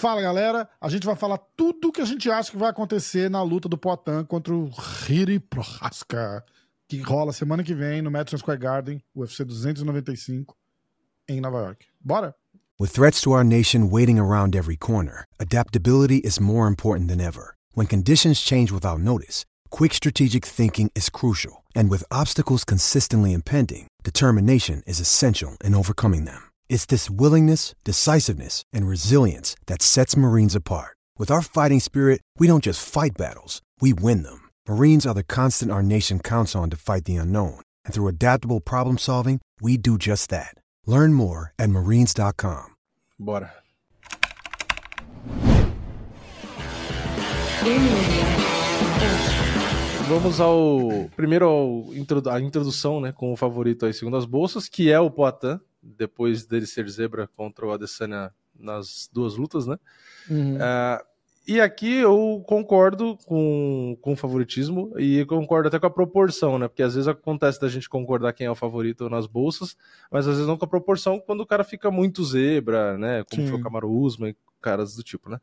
Fala 0.00 0.22
galera, 0.22 0.66
a 0.80 0.88
gente 0.88 1.04
vai 1.04 1.14
falar 1.14 1.36
tudo 1.54 1.88
o 1.88 1.92
que 1.92 2.00
a 2.00 2.06
gente 2.06 2.30
acha 2.30 2.50
que 2.50 2.56
vai 2.56 2.70
acontecer 2.70 3.28
na 3.28 3.42
luta 3.42 3.68
do 3.68 3.76
Potan 3.76 4.24
contra 4.24 4.54
o 4.54 4.70
Hiri 5.06 5.38
Prohaska, 5.38 6.42
que 6.88 7.02
rola 7.02 7.34
semana 7.34 7.62
que 7.62 7.74
vem 7.74 8.00
no 8.00 8.10
Madison 8.10 8.38
Square 8.38 8.60
Garden, 8.60 9.02
UFC 9.14 9.44
295, 9.44 10.56
em 11.28 11.38
Nova 11.42 11.58
York. 11.58 11.84
Bora? 12.00 12.34
With 12.78 12.92
threats 12.92 13.20
to 13.20 13.32
our 13.32 13.44
nation 13.44 13.90
waiting 13.90 14.18
around 14.18 14.56
every 14.56 14.74
corner, 14.74 15.26
adaptability 15.38 16.22
is 16.24 16.40
more 16.40 16.66
important 16.66 17.08
than 17.08 17.20
ever. 17.20 17.54
When 17.74 17.86
conditions 17.86 18.40
change 18.40 18.72
without 18.72 19.00
notice, 19.00 19.44
quick 19.68 19.92
strategic 19.92 20.46
thinking 20.46 20.90
is 20.94 21.10
crucial, 21.10 21.62
and 21.74 21.90
with 21.90 22.04
obstacles 22.10 22.64
consistently 22.64 23.34
impending, 23.34 23.86
determination 24.02 24.82
is 24.86 24.98
essential 24.98 25.58
in 25.62 25.74
overcoming 25.74 26.24
them. 26.24 26.49
It's 26.70 26.86
this 26.86 27.10
willingness, 27.10 27.74
decisiveness, 27.82 28.62
and 28.72 28.86
resilience 28.86 29.56
that 29.66 29.82
sets 29.82 30.16
Marines 30.16 30.54
apart. 30.54 30.96
With 31.18 31.28
our 31.28 31.42
fighting 31.42 31.80
spirit, 31.80 32.20
we 32.38 32.46
don't 32.46 32.62
just 32.62 32.88
fight 32.88 33.10
battles, 33.18 33.60
we 33.80 33.92
win 33.92 34.22
them. 34.22 34.48
Marines 34.68 35.04
are 35.04 35.12
the 35.12 35.24
constant 35.24 35.72
our 35.72 35.82
nation 35.82 36.20
counts 36.20 36.54
on 36.54 36.70
to 36.70 36.76
fight 36.76 37.06
the 37.06 37.16
unknown. 37.16 37.60
And 37.84 37.92
through 37.92 38.06
adaptable 38.06 38.60
problem 38.60 38.98
solving, 38.98 39.40
we 39.60 39.78
do 39.78 39.98
just 39.98 40.30
that. 40.30 40.54
Learn 40.86 41.12
more 41.12 41.52
at 41.58 41.70
marines.com. 41.70 42.76
Bora. 43.18 43.50
Vamos 50.08 50.40
ao 50.40 51.10
primeiro 51.16 51.86
a 52.30 52.40
introdução, 52.40 53.00
né, 53.00 53.12
com 53.12 53.32
o 53.32 53.36
favorito 53.36 53.86
aí 53.86 53.92
segundo 53.92 54.16
as 54.16 54.24
bolsas, 54.24 54.68
que 54.68 54.90
é 54.90 54.98
o 54.98 55.10
Poitin, 55.10 55.60
depois 55.82 56.46
dele 56.46 56.66
ser 56.66 56.88
zebra 56.88 57.26
contra 57.26 57.66
o 57.66 57.72
Adesanya 57.72 58.32
nas 58.58 59.08
duas 59.12 59.36
lutas, 59.36 59.66
né? 59.66 59.78
Uhum. 60.28 60.56
Uh, 60.56 61.10
e 61.46 61.60
aqui 61.60 61.96
eu 61.96 62.44
concordo 62.46 63.16
com, 63.26 63.98
com 64.00 64.12
o 64.12 64.16
favoritismo 64.16 64.92
e 64.98 65.24
concordo 65.24 65.68
até 65.68 65.78
com 65.78 65.86
a 65.86 65.90
proporção, 65.90 66.58
né? 66.58 66.68
Porque 66.68 66.82
às 66.82 66.94
vezes 66.94 67.08
acontece 67.08 67.60
da 67.60 67.68
gente 67.68 67.88
concordar 67.88 68.32
quem 68.32 68.46
é 68.46 68.50
o 68.50 68.54
favorito 68.54 69.08
nas 69.08 69.26
bolsas, 69.26 69.76
mas 70.10 70.28
às 70.28 70.34
vezes 70.34 70.46
não 70.46 70.56
com 70.56 70.64
a 70.64 70.68
proporção 70.68 71.18
quando 71.18 71.40
o 71.40 71.46
cara 71.46 71.64
fica 71.64 71.90
muito 71.90 72.24
zebra, 72.24 72.96
né? 72.96 73.24
Como 73.28 73.42
Sim. 73.42 73.48
foi 73.48 73.58
o 73.58 73.62
Camaro 73.62 73.90
Usman 73.90 74.30
e 74.30 74.36
caras 74.60 74.94
do 74.94 75.02
tipo, 75.02 75.28
né? 75.28 75.40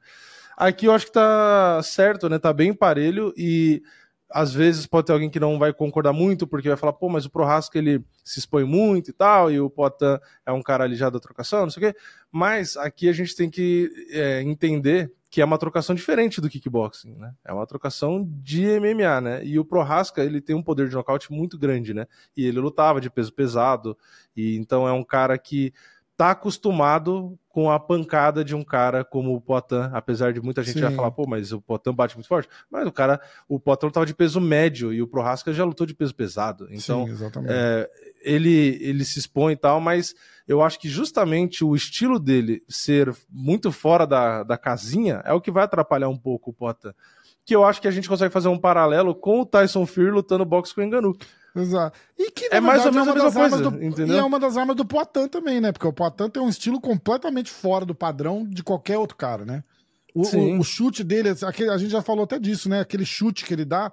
Aqui 0.55 0.85
eu 0.85 0.93
acho 0.93 1.07
que 1.07 1.11
tá 1.11 1.81
certo, 1.83 2.29
né? 2.29 2.39
Tá 2.39 2.53
bem 2.53 2.73
parelho 2.73 3.33
e 3.35 3.83
às 4.29 4.53
vezes 4.53 4.85
pode 4.85 5.07
ter 5.07 5.13
alguém 5.13 5.29
que 5.29 5.39
não 5.39 5.57
vai 5.57 5.73
concordar 5.73 6.13
muito, 6.13 6.45
porque 6.45 6.67
vai 6.67 6.77
falar, 6.77 6.93
pô, 6.93 7.09
mas 7.09 7.25
o 7.25 7.29
Prohaska 7.29 7.77
ele 7.77 8.03
se 8.23 8.39
expõe 8.39 8.63
muito 8.63 9.09
e 9.09 9.13
tal, 9.13 9.51
e 9.51 9.59
o 9.59 9.69
Potan 9.69 10.19
é 10.45 10.51
um 10.51 10.61
cara 10.61 10.83
ali 10.83 10.95
já 10.95 11.09
da 11.09 11.19
trocação, 11.19 11.61
não 11.61 11.69
sei 11.69 11.89
o 11.89 11.93
quê. 11.93 11.99
Mas 12.31 12.75
aqui 12.75 13.07
a 13.07 13.13
gente 13.13 13.35
tem 13.35 13.49
que 13.49 13.89
é, 14.11 14.41
entender 14.41 15.11
que 15.29 15.41
é 15.41 15.45
uma 15.45 15.57
trocação 15.57 15.93
diferente 15.93 16.39
do 16.39 16.49
kickboxing, 16.49 17.15
né? 17.15 17.33
É 17.43 17.51
uma 17.51 17.67
trocação 17.67 18.25
de 18.41 18.65
MMA, 18.79 19.21
né? 19.21 19.45
E 19.45 19.59
o 19.59 19.65
Prohaska, 19.65 20.23
ele 20.23 20.41
tem 20.41 20.55
um 20.55 20.63
poder 20.63 20.87
de 20.87 20.95
nocaute 20.95 21.31
muito 21.31 21.57
grande, 21.57 21.93
né? 21.93 22.07
E 22.35 22.45
ele 22.45 22.59
lutava 22.59 23.01
de 23.01 23.09
peso 23.09 23.33
pesado, 23.33 23.97
e 24.35 24.55
então 24.57 24.87
é 24.87 24.93
um 24.93 25.03
cara 25.03 25.37
que 25.37 25.73
tá 26.17 26.31
acostumado 26.31 27.37
com 27.47 27.69
a 27.69 27.79
pancada 27.79 28.43
de 28.43 28.55
um 28.55 28.63
cara 28.63 29.05
como 29.05 29.35
o 29.35 29.39
Potan, 29.41 29.91
apesar 29.93 30.33
de 30.33 30.41
muita 30.41 30.63
gente 30.63 30.75
Sim. 30.75 30.81
já 30.81 30.91
falar, 30.91 31.11
pô, 31.11 31.25
mas 31.27 31.51
o 31.51 31.61
Potan 31.61 31.93
bate 31.93 32.15
muito 32.15 32.27
forte. 32.27 32.49
Mas 32.71 32.87
o 32.87 32.91
cara, 32.91 33.21
o 33.47 33.59
Potan 33.59 33.89
tava 33.91 34.05
de 34.05 34.15
peso 34.15 34.41
médio 34.41 34.91
e 34.91 35.01
o 35.01 35.07
Prohaska 35.07 35.53
já 35.53 35.63
lutou 35.63 35.85
de 35.85 35.93
peso 35.93 36.13
pesado. 36.13 36.67
Então, 36.71 37.05
Sim, 37.07 37.29
é, 37.47 37.89
ele, 38.21 38.79
ele 38.81 39.05
se 39.05 39.19
expõe 39.19 39.53
e 39.53 39.57
tal, 39.57 39.79
mas 39.79 40.15
eu 40.47 40.63
acho 40.63 40.79
que 40.79 40.89
justamente 40.89 41.63
o 41.63 41.75
estilo 41.75 42.19
dele 42.19 42.63
ser 42.67 43.15
muito 43.29 43.71
fora 43.71 44.07
da, 44.07 44.41
da 44.41 44.57
casinha 44.57 45.21
é 45.23 45.33
o 45.33 45.41
que 45.41 45.51
vai 45.51 45.63
atrapalhar 45.63 46.09
um 46.09 46.17
pouco 46.17 46.49
o 46.49 46.53
Potan. 46.53 46.93
Que 47.45 47.55
eu 47.55 47.63
acho 47.63 47.79
que 47.79 47.87
a 47.87 47.91
gente 47.91 48.09
consegue 48.09 48.33
fazer 48.33 48.47
um 48.47 48.57
paralelo 48.57 49.13
com 49.13 49.41
o 49.41 49.45
Tyson 49.45 49.85
Fury 49.85 50.09
lutando 50.09 50.43
boxe 50.43 50.73
com 50.73 50.81
o 50.81 50.83
Enganu. 50.83 51.15
Exato. 51.61 51.97
E 52.17 52.31
que, 52.31 52.45
É 52.51 52.59
mais 52.59 52.85
ou 52.85 52.91
verdade, 52.91 52.95
menos 53.07 53.07
uma 53.07 53.11
a 53.11 53.25
mesma 53.25 53.41
das 53.41 53.49
coisa, 53.61 53.77
do, 53.77 53.83
entendeu? 53.83 54.15
E 54.15 54.19
é 54.19 54.23
uma 54.23 54.39
das 54.39 54.57
armas 54.57 54.75
do 54.75 54.85
Poitin 54.85 55.27
também, 55.27 55.59
né? 55.61 55.71
Porque 55.71 55.87
o 55.87 55.93
Poitin 55.93 56.29
tem 56.29 56.41
um 56.41 56.49
estilo 56.49 56.79
completamente 56.79 57.49
fora 57.51 57.85
do 57.85 57.95
padrão 57.95 58.45
de 58.47 58.63
qualquer 58.63 58.97
outro 58.97 59.15
cara, 59.17 59.45
né? 59.45 59.63
O, 60.13 60.21
o- 60.21 60.59
o 60.59 60.63
chute 60.63 61.03
dele, 61.03 61.29
aquele- 61.43 61.69
a 61.69 61.77
gente 61.77 61.91
já 61.91 62.01
falou 62.01 62.23
até 62.23 62.39
disso, 62.39 62.67
né? 62.69 62.79
Aquele 62.79 63.05
chute 63.05 63.45
que 63.45 63.53
ele 63.53 63.65
dá 63.65 63.91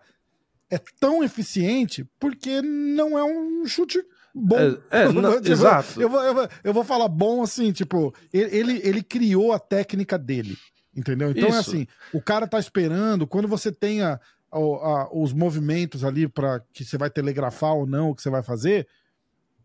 é 0.71 0.79
tão 0.99 1.23
eficiente 1.23 2.07
porque 2.19 2.63
não 2.63 3.19
é 3.19 3.25
um 3.25 3.67
chute 3.67 4.03
bom. 4.35 4.57
É, 4.91 5.03
é, 5.05 5.09
não- 5.13 5.37
Tipo, 5.37 5.49
exato. 5.53 6.01
Eu 6.01 6.09
vou, 6.09 6.23
eu, 6.23 6.35
vou, 6.35 6.49
eu 6.65 6.73
vou 6.73 6.85
falar 6.85 7.09
bom 7.09 7.43
assim, 7.43 7.73
tipo, 7.73 8.15
ele, 8.33 8.81
ele, 8.83 9.03
criou 9.03 9.53
a 9.53 9.59
técnica 9.59 10.17
dele, 10.19 10.57
entendeu? 10.97 11.31
Então 11.31 11.45
é 11.47 11.51
Isso. 11.51 11.71
assim, 11.71 11.87
o 12.13 12.21
cara 12.23 12.47
tá 12.47 12.59
esperando, 12.59 13.27
quando 13.27 13.47
você 13.47 13.71
tenha 13.71 14.19
o- 14.59 14.77
a- 14.77 15.09
os 15.13 15.33
movimentos 15.33 16.05
ali 16.05 16.27
para 16.29 16.61
que 16.73 16.85
você 16.85 16.97
vai 16.99 17.11
telegrafar 17.11 17.75
ou 17.75 17.87
não 17.87 18.11
o 18.11 18.15
que 18.15 18.23
você 18.23 18.31
vai 18.31 18.43
fazer, 18.43 18.87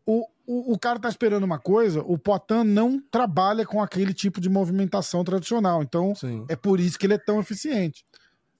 o, 0.05 0.25
o, 0.47 0.73
o 0.73 0.79
cara 0.79 0.97
tá 1.00 1.07
esperando 1.09 1.44
uma 1.44 1.59
coisa, 1.59 2.01
o 2.01 2.17
Poitin 2.17 2.63
não 2.66 3.00
trabalha 3.11 3.66
com 3.66 3.81
aquele 3.81 4.13
tipo 4.13 4.41
de 4.41 4.50
movimentação 4.50 5.23
tradicional, 5.23 5.83
então 5.83 6.16
Sim. 6.16 6.45
é 6.50 6.55
por 6.55 6.79
isso 6.79 6.97
que 6.97 7.05
ele 7.05 7.13
é 7.13 7.17
tão 7.19 7.39
eficiente. 7.39 8.03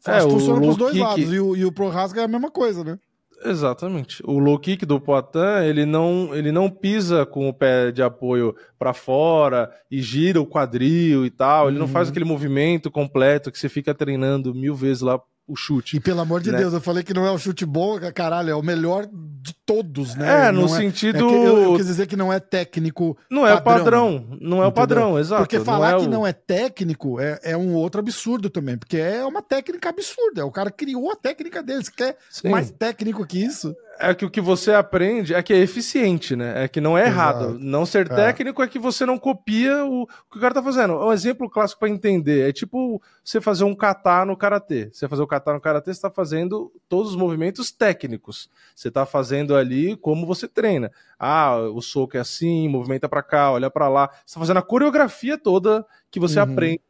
É, 0.06 0.22
funciona 0.22 0.62
pros 0.62 0.78
dois 0.78 0.94
kick- 0.94 1.03
lados, 1.03 1.34
e 1.34 1.40
o, 1.40 1.56
e 1.57 1.66
o 1.66 1.72
Prohasga 1.72 2.22
é 2.22 2.23
a 2.25 2.28
mesma 2.28 2.50
coisa, 2.51 2.84
né? 2.84 2.97
Exatamente. 3.44 4.22
O 4.25 4.38
low 4.38 4.59
kick 4.59 4.85
do 4.85 5.00
Poitin, 5.00 5.63
ele 5.66 5.85
não, 5.85 6.35
ele 6.35 6.51
não 6.51 6.69
pisa 6.69 7.25
com 7.25 7.47
o 7.47 7.53
pé 7.53 7.90
de 7.91 8.03
apoio 8.03 8.53
para 8.78 8.94
fora 8.94 9.73
e 9.90 10.01
gira 10.01 10.41
o 10.41 10.46
quadril 10.46 11.25
e 11.25 11.29
tal. 11.29 11.69
Ele 11.69 11.79
não 11.79 11.85
Uhum. 11.85 11.91
faz 11.91 12.09
aquele 12.09 12.25
movimento 12.25 12.91
completo 12.91 13.50
que 13.50 13.57
você 13.57 13.69
fica 13.69 13.96
treinando 13.96 14.53
mil 14.53 14.75
vezes 14.75 15.01
lá 15.01 15.22
o 15.50 15.56
chute. 15.56 15.98
E 15.98 16.00
pelo 16.00 16.22
amor 16.22 16.42
de 16.42 16.52
Né? 16.52 16.60
Deus, 16.60 16.74
eu 16.74 16.80
falei 16.80 17.04
que 17.04 17.14
não 17.14 17.26
é 17.26 17.32
o 17.32 17.38
chute 17.38 17.66
bom, 17.66 18.00
caralho, 18.14 18.52
é 18.52 18.56
o 18.56 18.62
melhor 18.62 19.08
de 19.42 19.54
todos, 19.66 20.16
né? 20.16 20.48
É, 20.48 20.52
no 20.52 20.62
Não 20.62 20.68
sentido- 20.68 21.26
é 21.26 21.30
que 21.30 21.36
eu, 21.36 21.58
eu 21.64 21.76
quis 21.76 21.86
dizer 21.86 22.08
que 22.08 22.16
não 22.16 22.32
é 22.34 22.40
técnico. 22.40 23.18
Não 23.30 23.48
é 23.48 23.54
o 23.54 23.62
padrão, 23.62 24.26
não 24.42 24.58
é 24.58 24.66
o 24.66 24.70
Entendeu? 24.70 24.72
padrão, 24.72 25.20
exato. 25.20 25.42
Porque 25.44 25.60
falar 25.60 25.92
não 25.92 25.98
é 25.98 26.02
que 26.02 26.08
o- 26.08 26.10
não 26.10 26.28
é 26.28 26.34
técnico 26.34 27.20
é, 27.20 27.40
é 27.44 27.58
um 27.58 27.74
outro 27.76 28.00
absurdo 28.00 28.50
também, 28.50 28.78
porque 28.78 28.98
é 28.98 29.24
uma 29.26 29.42
técnica 29.42 29.90
absurda. 29.90 30.46
O 30.46 30.52
cara 30.52 30.70
criou 30.72 31.12
a 31.12 31.16
técnica 31.16 31.64
dele. 31.64 31.84
Você 31.84 31.92
quer 31.96 32.18
Sim. 32.30 32.50
mais 32.50 32.70
técnico 32.72 33.26
que 33.26 33.44
isso? 33.44 33.76
É 34.02 34.14
que 34.14 34.24
o 34.24 34.30
que 34.30 34.40
você 34.40 34.72
aprende 34.74 35.34
é 35.34 35.44
que 35.44 35.52
é 35.54 35.58
eficiente, 35.58 36.34
né? 36.34 36.64
É 36.64 36.68
que 36.70 36.80
não 36.80 36.98
é 36.98 37.08
Exato. 37.08 37.44
errado. 37.44 37.60
Não 37.60 37.86
ser 37.86 38.10
É. 38.10 38.16
técnico 38.16 38.64
é 38.64 38.68
que 38.68 38.80
você 38.80 39.06
não 39.06 39.18
copia 39.20 39.84
o, 39.86 40.04
o 40.04 40.08
que 40.32 40.38
o 40.38 40.42
cara 40.42 40.54
tá 40.54 40.64
fazendo. 40.64 40.94
Um 40.96 41.12
exemplo 41.12 41.50
clássico 41.50 41.82
para 41.82 41.90
entender 41.90 42.48
é 42.50 42.54
tipo 42.54 43.02
você 43.24 43.42
fazer 43.42 43.66
um 43.66 43.76
kata 43.76 44.24
no 44.26 44.38
karatê. 44.38 44.90
Você 44.92 45.08
fazer 45.08 45.22
o 45.22 45.28
kata 45.28 45.52
no 45.54 45.60
karatê, 45.60 45.94
você 45.94 46.02
tá 46.02 46.10
fazendo 46.10 46.72
todos 46.88 47.12
os 47.12 47.16
movimentos 47.18 47.72
técnicos. 47.72 48.50
Você 48.74 48.90
tá 48.90 49.06
fazendo 49.06 49.28
ali 49.56 49.95
como 49.97 50.25
você 50.25 50.47
treina. 50.47 50.91
Ah, 51.17 51.57
o 51.73 51.81
soco 51.81 52.17
é 52.17 52.19
assim, 52.19 52.67
movimenta 52.67 53.07
para 53.09 53.23
cá, 53.23 53.51
olha 53.51 53.69
para 53.69 53.88
lá. 53.90 54.09
Você 54.25 54.34
tá 54.35 54.40
fazendo 54.40 54.57
a 54.57 54.62
coreografia 54.62 55.38
toda 55.38 55.85
que 56.12 56.19
você 56.19 56.40
Uhum. 56.40 56.51
aprende 56.51 56.81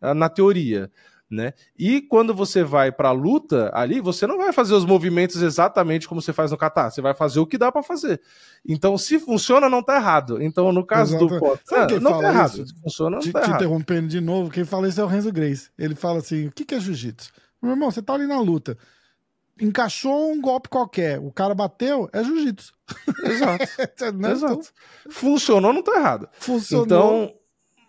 ah, 0.00 0.14
na 0.14 0.28
teoria. 0.28 0.90
Né? 1.32 1.52
E 1.78 2.00
quando 2.02 2.34
você 2.34 2.64
vai 2.64 2.90
pra 2.90 3.12
luta 3.12 3.70
ali, 3.72 4.00
você 4.00 4.26
não 4.26 4.36
vai 4.36 4.52
fazer 4.52 4.74
os 4.74 4.84
movimentos 4.84 5.40
exatamente 5.40 6.08
como 6.08 6.20
você 6.20 6.32
faz 6.32 6.50
no 6.50 6.56
kata, 6.56 6.90
você 6.90 7.00
vai 7.00 7.14
fazer 7.14 7.38
o 7.38 7.46
que 7.46 7.56
dá 7.56 7.70
pra 7.70 7.84
fazer. 7.84 8.20
Então, 8.66 8.98
se 8.98 9.16
funciona, 9.20 9.68
não 9.70 9.80
tá 9.80 9.94
errado. 9.94 10.42
Então, 10.42 10.72
no 10.72 10.84
caso 10.84 11.14
Exato. 11.16 11.38
do 11.38 11.58
Sabe 11.64 11.86
quem 11.92 12.00
não 12.00 12.10
fala 12.10 12.22
tá 12.24 12.28
errado. 12.30 12.48
isso? 12.54 12.66
Se 12.66 12.74
funciona, 12.82 13.10
não 13.12 13.20
Te, 13.20 13.30
tá 13.30 13.40
te 13.42 13.44
errado. 13.46 13.60
interrompendo 13.60 14.08
de 14.08 14.20
novo, 14.20 14.50
quem 14.50 14.64
fala 14.64 14.88
isso 14.88 15.00
é 15.00 15.04
o 15.04 15.06
Renzo 15.06 15.30
Grace. 15.32 15.70
Ele 15.78 15.94
fala 15.94 16.18
assim: 16.18 16.48
o 16.48 16.50
que, 16.50 16.64
que 16.64 16.74
é 16.74 16.80
jiu-jitsu? 16.80 17.30
Meu 17.62 17.70
irmão, 17.74 17.92
você 17.92 18.02
tá 18.02 18.14
ali 18.14 18.26
na 18.26 18.40
luta. 18.40 18.76
Encaixou 19.60 20.32
um 20.32 20.40
golpe 20.40 20.68
qualquer, 20.68 21.18
o 21.18 21.30
cara 21.30 21.54
bateu, 21.54 22.08
é 22.12 22.22
jiu-jitsu. 22.24 22.72
Exato. 23.24 23.64
Né? 24.14 24.30
Então, 24.30 24.30
Exato. 24.32 24.72
Funcionou, 25.10 25.72
não 25.72 25.82
tá 25.82 25.96
errado. 25.96 26.28
funcionou. 26.38 26.84
Então, 26.86 27.34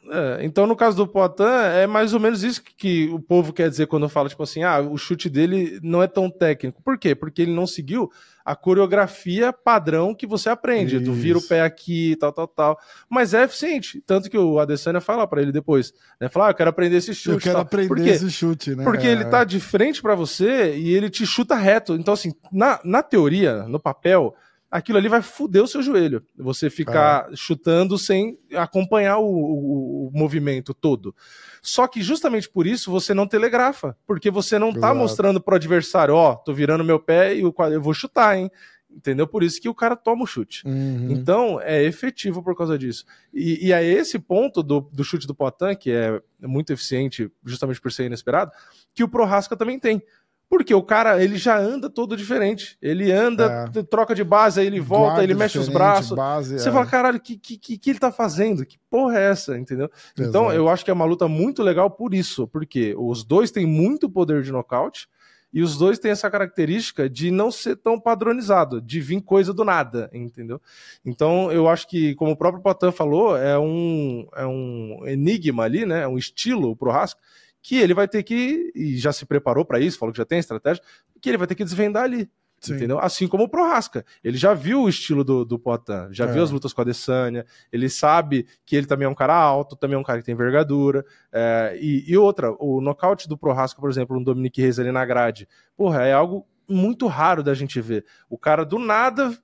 é, 0.10 0.40
então, 0.44 0.66
no 0.66 0.76
caso 0.76 0.98
do 0.98 1.08
Poitin, 1.08 1.44
é 1.76 1.86
mais 1.86 2.14
ou 2.14 2.20
menos 2.20 2.44
isso 2.44 2.64
que, 2.64 2.74
que 2.74 3.10
o 3.14 3.20
povo 3.20 3.54
quer 3.54 3.70
dizer 3.70 3.88
quando 3.88 4.10
fala, 4.10 4.30
tipo 4.30 4.44
assim, 4.44 4.64
ah, 4.64 4.80
o 4.80 4.98
chute 4.98 5.30
dele 5.30 5.80
não 5.84 6.02
é 6.02 6.08
tão 6.08 6.30
técnico. 6.30 6.82
Por 6.82 6.98
quê? 6.98 7.14
Porque 7.14 7.42
ele 7.44 7.54
não 7.54 7.68
seguiu 7.68 8.10
a 8.44 8.56
coreografia 8.56 9.54
padrão 9.54 10.16
que 10.16 10.26
você 10.26 10.50
aprende, 10.50 11.00
do 11.00 11.14
vira 11.14 11.38
o 11.38 11.40
Isso. 11.40 11.48
pé 11.48 11.62
aqui, 11.62 12.16
tal, 12.20 12.34
tal, 12.34 12.48
tal. 12.48 12.80
Mas 13.08 13.34
é 13.36 13.44
eficiente. 13.44 14.02
Tanto 14.06 14.30
que 14.30 14.38
o 14.38 14.60
Adesanya 14.60 15.00
fala 15.00 15.28
pra 15.28 15.42
ele 15.42 15.52
depois, 15.52 15.94
né? 16.20 16.28
Fala, 16.28 16.48
ah, 16.48 16.50
eu 16.50 16.56
quero 16.56 16.70
aprender 16.72 16.98
esse 16.98 17.14
chute. 17.14 17.30
eu 17.36 17.40
quero 17.40 17.54
tal. 17.56 17.62
aprender 17.62 18.10
esse 18.10 18.32
chute, 18.32 18.76
né? 18.76 18.84
Porque 18.84 19.06
É. 19.06 19.12
ele 19.12 19.26
tá 19.26 19.44
de 19.44 19.60
frente 19.60 20.02
pra 20.02 20.16
você 20.16 20.76
e 20.76 20.92
ele 20.94 21.10
te 21.10 21.26
chuta 21.26 21.56
reto. 21.56 21.94
Então, 21.94 22.16
assim, 22.16 22.34
na, 22.52 22.80
na 22.84 23.04
teoria, 23.04 23.64
no 23.68 23.80
papel, 23.80 24.34
aquilo 24.72 24.98
ali 24.98 25.10
vai 25.10 25.22
foder 25.22 25.62
o 25.62 25.68
seu 25.68 25.84
joelho. 25.84 26.26
Você 26.38 26.70
ficar 26.70 27.30
chutando 27.36 27.98
sem 27.98 28.40
acompanhar 28.56 29.18
o, 29.18 29.26
o- 29.26 30.08
o 30.08 30.12
movimento 30.14 30.74
todo. 30.74 31.14
Só 31.62 31.86
que 31.88 32.02
justamente 32.02 32.50
por 32.50 32.66
isso 32.66 32.90
você 32.90 33.14
não 33.14 33.28
telegrafa. 33.28 33.96
Porque 34.08 34.32
você 34.32 34.58
não 34.58 34.72
tá 34.72 34.78
Exato. 34.80 34.96
mostrando 34.96 35.42
pro 35.42 35.56
adversário, 35.56 36.16
ó, 36.16 36.36
tô 36.36 36.54
virando 36.54 36.84
meu 36.84 37.00
pé 37.00 37.36
e 37.36 37.42
eu 37.42 37.82
vou 37.82 37.94
chutar, 37.94 38.38
hein? 38.38 38.50
entendeu? 38.94 39.26
Por 39.26 39.42
isso 39.42 39.62
que 39.62 39.70
o 39.70 39.74
cara 39.74 39.96
toma 39.96 40.24
o 40.24 40.28
chute. 40.28 40.68
Uhum. 40.68 41.08
Então, 41.12 41.62
é 41.62 41.82
efetivo 41.82 42.44
por 42.44 42.58
causa 42.58 42.78
disso. 42.78 43.06
E, 43.34 43.68
e 43.68 43.72
é 43.72 43.82
esse 43.82 44.20
ponto 44.20 44.62
do, 44.62 44.82
do 44.92 45.02
chute 45.02 45.26
do 45.26 45.34
Potan, 45.34 45.74
que 45.76 45.90
é 45.90 46.22
muito 46.42 46.74
eficiente 46.74 47.32
justamente 47.46 47.80
por 47.80 47.90
ser 47.90 48.08
inesperado, 48.08 48.52
que 48.94 49.02
o 49.02 49.08
Prohaska 49.08 49.56
também 49.56 49.80
tem. 49.80 50.04
Porque 50.52 50.74
o 50.74 50.84
cara, 50.84 51.24
ele 51.24 51.38
já 51.38 51.58
anda 51.58 51.90
todo 51.90 52.18
diferente. 52.18 52.78
Ele 52.82 53.10
anda, 53.10 53.72
É. 53.74 53.84
troca 53.84 54.14
de 54.14 54.22
base, 54.22 54.60
aí 54.60 54.68
ele 54.68 54.82
volta, 54.82 55.06
Guarda 55.12 55.24
ele 55.24 55.34
mexe 55.34 55.58
os 55.58 55.70
braços. 55.70 56.12
Base, 56.12 56.60
Você 56.60 56.68
é. 56.68 56.72
fala, 56.74 56.86
caralho, 56.86 57.20
o 57.20 57.22
que, 57.22 57.38
que, 57.38 57.78
que, 57.78 57.90
ele 57.90 57.98
tá 58.00 58.12
fazendo? 58.12 58.66
Que 58.66 58.78
porra 58.90 59.18
é 59.18 59.30
essa? 59.32 59.58
Entendeu? 59.58 59.90
Então, 60.20 60.48
Exato. 60.48 60.58
eu 60.58 60.68
acho 60.68 60.84
que 60.84 60.92
é 60.92 60.94
uma 60.94 61.06
luta 61.06 61.26
muito 61.26 61.64
legal 61.64 61.90
por 61.90 62.14
isso, 62.14 62.50
porque 62.50 62.94
os 62.98 63.24
dois 63.24 63.50
têm 63.50 63.66
muito 63.66 64.10
poder 64.10 64.44
de 64.44 64.52
nocaute 64.52 65.08
e 65.54 65.62
os 65.62 65.78
dois 65.78 65.98
têm 65.98 66.12
essa 66.12 66.30
característica 66.30 67.10
de 67.10 67.32
não 67.32 67.50
ser 67.50 67.78
tão 67.78 67.98
padronizado, 67.98 68.82
de 68.82 69.00
vir 69.00 69.22
coisa 69.22 69.54
do 69.54 69.64
nada, 69.64 70.10
entendeu? 70.14 70.60
Então, 71.06 71.50
eu 71.50 71.70
acho 71.70 71.88
que, 71.88 72.14
como 72.16 72.32
o 72.32 72.38
próprio 72.38 72.62
Patan 72.62 72.92
falou, 72.92 73.38
é 73.38 73.58
um, 73.58 74.28
é 74.36 74.46
um 74.46 75.00
enigma 75.08 75.64
ali, 75.64 75.86
né? 75.86 76.02
É 76.02 76.08
um 76.10 76.18
estilo 76.18 76.76
pro 76.76 76.92
Rasco 76.92 77.22
que 77.62 77.76
ele 77.78 77.94
vai 77.94 78.08
ter 78.08 78.24
que, 78.24 78.72
e 78.76 78.98
já 78.98 79.14
se 79.14 79.26
preparou 79.26 79.64
para 79.64 79.80
isso, 79.80 80.00
falou 80.00 80.12
que 80.12 80.18
já 80.18 80.26
tem 80.26 80.40
estratégia, 80.40 80.84
que 81.22 81.30
ele 81.30 81.38
vai 81.38 81.48
ter 81.48 81.56
que 81.56 81.64
desvendar 81.64 82.04
ali. 82.04 82.30
Sim. 82.60 82.76
Entendeu? 82.76 83.00
Assim 83.00 83.28
como 83.28 83.46
o 83.46 83.50
Prohaska. 83.50 84.06
Ele 84.24 84.38
já 84.38 84.54
viu 84.54 84.84
o 84.84 84.90
estilo 84.90 85.24
do, 85.24 85.44
do 85.44 85.58
Poitin, 85.58 86.10
já 86.12 86.26
É. 86.26 86.32
viu 86.32 86.44
as 86.44 86.52
lutas 86.52 86.72
com 86.72 86.82
a 86.82 86.84
Adesanya, 86.84 87.44
ele 87.72 87.90
sabe 87.90 88.46
que 88.64 88.76
ele 88.76 88.86
também 88.86 89.08
é 89.08 89.10
um 89.10 89.16
cara 89.16 89.34
alto, 89.36 89.76
também 89.76 89.96
é 89.96 90.00
um 90.00 90.04
cara 90.04 90.20
que 90.20 90.26
tem 90.26 90.34
envergadura. 90.34 91.04
é, 91.34 91.76
e, 91.82 92.04
e 92.08 92.16
outra, 92.18 92.52
o 92.60 92.80
nocaute 92.80 93.28
do 93.28 93.36
Prohaska, 93.36 93.82
por 93.82 93.90
exemplo, 93.90 94.16
um 94.16 94.22
Dominique 94.24 94.62
Reis 94.62 94.78
ali 94.78 94.92
na 94.92 95.04
grade, 95.04 95.48
porra, 95.76 96.04
é 96.04 96.14
algo 96.14 96.46
muito 96.70 97.08
raro 97.08 97.42
da 97.42 97.56
gente 97.56 97.82
ver. 97.82 98.06
O 98.30 98.38
cara 98.38 98.64
do 98.64 98.78
nada 98.78 99.36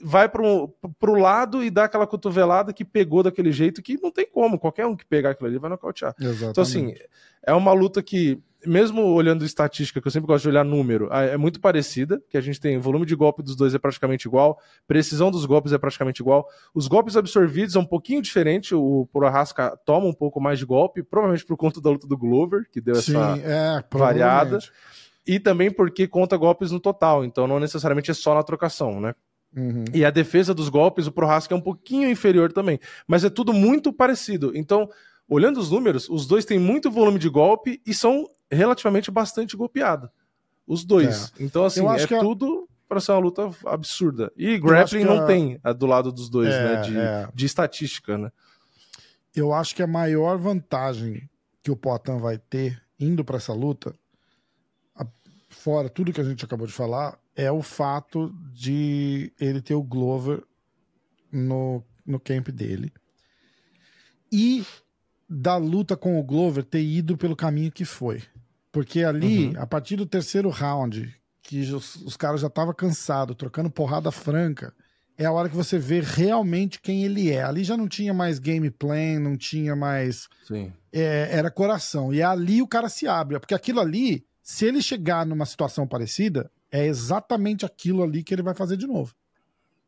vai 0.00 0.28
pro, 0.28 0.68
pro 0.98 1.14
lado 1.14 1.62
e 1.62 1.70
dá 1.70 1.84
aquela 1.84 2.06
cotovelada 2.06 2.72
que 2.72 2.84
pegou 2.84 3.22
daquele 3.22 3.50
jeito 3.50 3.82
que 3.82 4.00
não 4.00 4.10
tem 4.10 4.26
como, 4.26 4.58
qualquer 4.58 4.86
um 4.86 4.96
que 4.96 5.04
pegar 5.04 5.30
aquilo 5.30 5.48
ali 5.48 5.58
vai 5.58 5.70
nocautear. 5.70 6.14
Exatamente. 6.18 6.50
Então, 6.50 6.62
assim, 6.62 6.94
é 7.42 7.52
uma 7.52 7.72
luta 7.72 8.00
que, 8.02 8.40
mesmo 8.64 9.02
olhando 9.02 9.44
estatística, 9.44 10.00
que 10.00 10.06
eu 10.06 10.12
sempre 10.12 10.28
gosto 10.28 10.42
de 10.44 10.50
olhar 10.50 10.64
número, 10.64 11.08
é 11.12 11.36
muito 11.36 11.60
parecida, 11.60 12.22
que 12.28 12.36
a 12.36 12.40
gente 12.40 12.60
tem 12.60 12.78
volume 12.78 13.06
de 13.06 13.16
golpe 13.16 13.42
dos 13.42 13.56
dois 13.56 13.74
é 13.74 13.78
praticamente 13.78 14.28
igual, 14.28 14.60
precisão 14.86 15.30
dos 15.32 15.44
golpes 15.44 15.72
é 15.72 15.78
praticamente 15.78 16.22
igual, 16.22 16.48
os 16.72 16.86
golpes 16.86 17.16
absorvidos 17.16 17.74
é 17.74 17.78
um 17.78 17.84
pouquinho 17.84 18.22
diferente, 18.22 18.74
o 18.74 19.08
Prohaska 19.12 19.76
toma 19.84 20.06
um 20.06 20.14
pouco 20.14 20.40
mais 20.40 20.60
de 20.60 20.64
golpe, 20.64 21.02
provavelmente 21.02 21.44
por 21.44 21.56
conta 21.56 21.80
da 21.80 21.90
luta 21.90 22.06
do 22.06 22.16
Glover, 22.16 22.68
que 22.70 22.80
deu 22.80 22.94
Sim, 22.96 23.16
essa... 23.16 23.38
é, 23.42 23.84
variada. 23.90 24.58
E 25.26 25.38
também 25.38 25.70
porque 25.70 26.08
conta 26.08 26.38
golpes 26.38 26.70
no 26.70 26.80
total, 26.80 27.22
então 27.22 27.46
não 27.46 27.60
necessariamente 27.60 28.10
é 28.10 28.14
só 28.14 28.34
na 28.34 28.42
trocação, 28.42 28.98
né? 28.98 29.14
Uhum. 29.56 29.84
E 29.94 30.04
a 30.04 30.10
defesa 30.10 30.52
dos 30.54 30.68
golpes, 30.68 31.06
o 31.06 31.12
Prohaska 31.12 31.54
é 31.54 31.56
um 31.56 31.60
pouquinho 31.60 32.08
inferior 32.08 32.52
também. 32.52 32.78
Mas 33.06 33.24
é 33.24 33.30
tudo 33.30 33.52
muito 33.52 33.92
parecido. 33.92 34.52
Então, 34.54 34.88
olhando 35.28 35.58
os 35.58 35.70
números, 35.70 36.08
os 36.08 36.26
dois 36.26 36.44
têm 36.44 36.58
muito 36.58 36.90
volume 36.90 37.18
de 37.18 37.28
golpe 37.28 37.80
e 37.86 37.92
são 37.94 38.28
relativamente 38.50 39.10
bastante 39.10 39.56
golpeados. 39.56 40.08
Os 40.66 40.84
dois. 40.84 41.32
Então, 41.40 41.64
assim, 41.64 41.86
é 41.86 42.06
que 42.06 42.18
tudo 42.20 42.68
para 42.88 43.00
ser 43.00 43.12
uma 43.12 43.18
luta 43.18 43.50
absurda. 43.66 44.32
E 44.36 44.58
grappling 44.58 45.04
não 45.04 45.20
a- 45.22 45.26
tem 45.26 45.58
do 45.76 45.86
lado 45.86 46.10
dos 46.12 46.28
dois, 46.30 46.54
É, 46.54 46.64
né? 46.64 46.80
De, 46.82 46.98
é. 46.98 47.28
de 47.34 47.46
estatística, 47.46 48.16
né? 48.16 48.30
Eu 49.34 49.52
acho 49.52 49.74
que 49.74 49.82
a 49.82 49.86
maior 49.86 50.38
vantagem 50.38 51.28
que 51.62 51.70
o 51.70 51.76
Poitin 51.76 52.18
vai 52.18 52.38
ter 52.38 52.82
indo 52.98 53.24
para 53.24 53.36
essa 53.36 53.52
luta, 53.52 53.94
fora 55.50 55.88
tudo 55.88 56.12
que 56.12 56.20
a 56.20 56.24
gente 56.24 56.44
acabou 56.44 56.66
de 56.66 56.72
falar, 56.72 57.18
é 57.38 57.52
o 57.52 57.62
fato 57.62 58.34
de 58.52 59.32
ele 59.40 59.62
ter 59.62 59.74
o 59.74 59.82
Glover 59.82 60.42
no, 61.30 61.84
no 62.04 62.18
camp 62.18 62.48
dele. 62.48 62.92
E 64.32 64.66
da 65.30 65.56
luta 65.56 65.96
com 65.96 66.18
o 66.18 66.24
Glover 66.24 66.64
ter 66.64 66.82
ido 66.82 67.16
pelo 67.16 67.36
caminho 67.36 67.70
que 67.70 67.84
foi. 67.84 68.22
Porque 68.72 69.04
ali, 69.04 69.46
Uhum. 69.48 69.62
a 69.62 69.66
partir 69.68 69.94
do 69.94 70.04
terceiro 70.04 70.48
round, 70.48 71.14
que 71.40 71.60
os, 71.60 71.94
os 71.96 72.16
caras 72.16 72.40
já 72.40 72.48
estavam 72.48 72.74
cansados, 72.74 73.36
trocando 73.36 73.70
porrada 73.70 74.10
franca, 74.10 74.74
é 75.16 75.24
a 75.24 75.30
hora 75.30 75.48
que 75.48 75.54
você 75.56 75.78
vê 75.78 76.00
realmente 76.00 76.80
quem 76.80 77.04
ele 77.04 77.30
é. 77.30 77.44
Ali 77.44 77.62
já 77.62 77.76
não 77.76 77.86
tinha 77.86 78.12
mais 78.12 78.40
game 78.40 78.68
plan, 78.68 79.20
não 79.20 79.36
tinha 79.36 79.76
mais. 79.76 80.28
Sim. 80.44 80.72
é, 80.92 81.28
era 81.30 81.52
coração. 81.52 82.12
E 82.12 82.20
ali 82.20 82.60
o 82.60 82.66
cara 82.66 82.88
se 82.88 83.06
abre. 83.06 83.38
Porque 83.38 83.54
aquilo 83.54 83.78
ali, 83.78 84.26
se 84.42 84.64
ele 84.66 84.82
chegar 84.82 85.24
numa 85.24 85.46
situação 85.46 85.86
parecida, 85.86 86.50
é 86.70 86.86
exatamente 86.86 87.64
aquilo 87.64 88.02
ali 88.02 88.22
que 88.22 88.34
ele 88.34 88.42
vai 88.42 88.54
fazer 88.54 88.76
de 88.76 88.86
novo. 88.86 89.14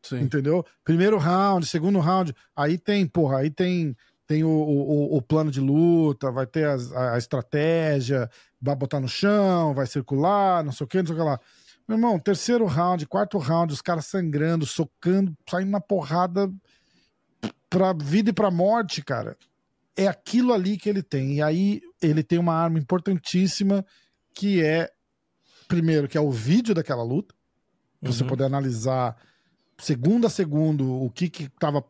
Sim. 0.02 0.20
Entendeu? 0.20 0.64
Primeiro 0.82 1.18
round, 1.18 1.66
segundo 1.66 1.98
round, 1.98 2.34
aí 2.56 2.78
tem, 2.78 3.06
porra, 3.06 3.38
aí 3.40 3.50
tem, 3.50 3.94
tem 4.26 4.42
o, 4.42 4.48
o, 4.48 5.16
o 5.16 5.20
plano 5.22 5.50
de 5.50 5.60
luta, 5.60 6.30
vai 6.30 6.46
ter 6.46 6.66
as- 6.66 6.90
a, 6.92 7.14
a 7.14 7.18
estratégia, 7.18 8.30
vai 8.60 8.74
botar 8.74 8.98
no 8.98 9.08
chão, 9.08 9.74
vai 9.74 9.86
circular, 9.86 10.64
não 10.64 10.72
sei 10.72 10.84
o 10.84 10.88
que, 10.88 10.98
não 10.98 11.06
sei 11.06 11.14
o 11.14 11.18
que 11.18 11.24
lá. 11.24 11.38
Meu 11.86 11.98
irmão, 11.98 12.18
terceiro 12.18 12.64
round, 12.66 13.06
quarto 13.06 13.36
round, 13.36 13.72
os 13.72 13.82
caras 13.82 14.06
sangrando, 14.06 14.64
socando, 14.64 15.36
saindo 15.48 15.70
na 15.72 15.80
porrada 15.80 16.50
pra 17.68 17.92
vida 17.92 18.30
e 18.30 18.32
pra 18.32 18.50
morte, 18.50 19.02
cara. 19.02 19.36
É 19.96 20.06
aquilo 20.06 20.52
ali 20.52 20.76
que 20.78 20.88
ele 20.88 21.02
tem. 21.02 21.34
E 21.34 21.42
aí 21.42 21.82
ele 22.00 22.22
tem 22.22 22.38
uma 22.38 22.54
arma 22.54 22.78
importantíssima 22.78 23.84
que 24.32 24.62
é, 24.62 24.90
primeiro, 25.70 26.08
que 26.08 26.18
é 26.18 26.20
o 26.20 26.30
vídeo 26.32 26.74
daquela 26.74 27.02
luta, 27.04 27.32
pra 28.00 28.10
você 28.12 28.22
Uhum. 28.24 28.28
poder 28.28 28.44
analisar 28.44 29.16
segundo 29.78 30.26
a 30.26 30.30
segundo 30.30 30.84
o 31.04 31.08
que 31.10 31.30
que 31.30 31.48
tava, 31.58 31.84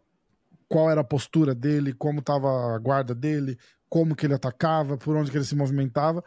qual 0.68 0.90
era 0.90 1.00
a 1.00 1.04
postura 1.04 1.54
dele, 1.54 1.92
como 1.94 2.20
tava 2.22 2.74
a 2.74 2.78
guarda 2.78 3.14
dele, 3.14 3.58
como 3.88 4.14
que 4.14 4.26
ele 4.26 4.34
atacava, 4.34 4.96
por 4.96 5.16
onde 5.16 5.30
que 5.30 5.36
ele 5.38 5.44
se 5.44 5.56
movimentava. 5.56 6.22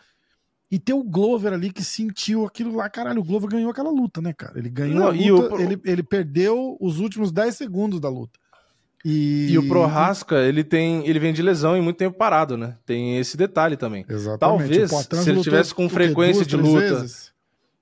E 0.71 0.79
ter 0.79 0.93
o 0.93 1.03
Glover 1.03 1.53
ali 1.53 1.71
que 1.71 1.83
sentiu 1.83 2.43
aquilo 2.45 2.75
lá, 2.75 2.89
caralho, 2.89 3.21
o 3.21 3.23
Glover 3.23 3.47
ganhou 3.49 3.69
aquela 3.69 3.91
luta, 3.91 4.19
né, 4.19 4.33
cara? 4.33 4.57
Ele 4.57 4.69
ganhou 4.69 4.99
Não, 4.99 5.15
e 5.15 5.29
luta, 5.31 5.53
o- 5.55 5.61
ele, 5.61 5.79
ele 5.85 6.01
perdeu 6.01 6.75
os 6.81 6.99
últimos 6.99 7.31
10 7.31 7.55
segundos 7.55 7.99
da 7.99 8.09
luta. 8.09 8.39
E, 9.05 9.49
E 9.51 9.57
o 9.57 9.67
Prohaska, 9.67 10.35
ele 10.37 10.63
tem, 10.63 11.05
ele 11.05 11.19
vem 11.19 11.33
de 11.33 11.41
lesão 11.41 11.77
e 11.77 11.81
muito 11.81 11.97
tempo 11.97 12.17
parado, 12.17 12.57
né? 12.57 12.77
Tem 12.85 13.17
esse 13.17 13.35
detalhe 13.37 13.75
também. 13.77 14.05
Exatamente. 14.09 14.39
Talvez, 14.87 14.91
se 15.23 15.29
ele 15.29 15.41
tivesse 15.41 15.75
com 15.75 15.89
frequência 15.89 16.45
Duas, 16.45 16.47
de 16.47 16.55
luta, 16.55 16.79
vezes? 17.01 17.32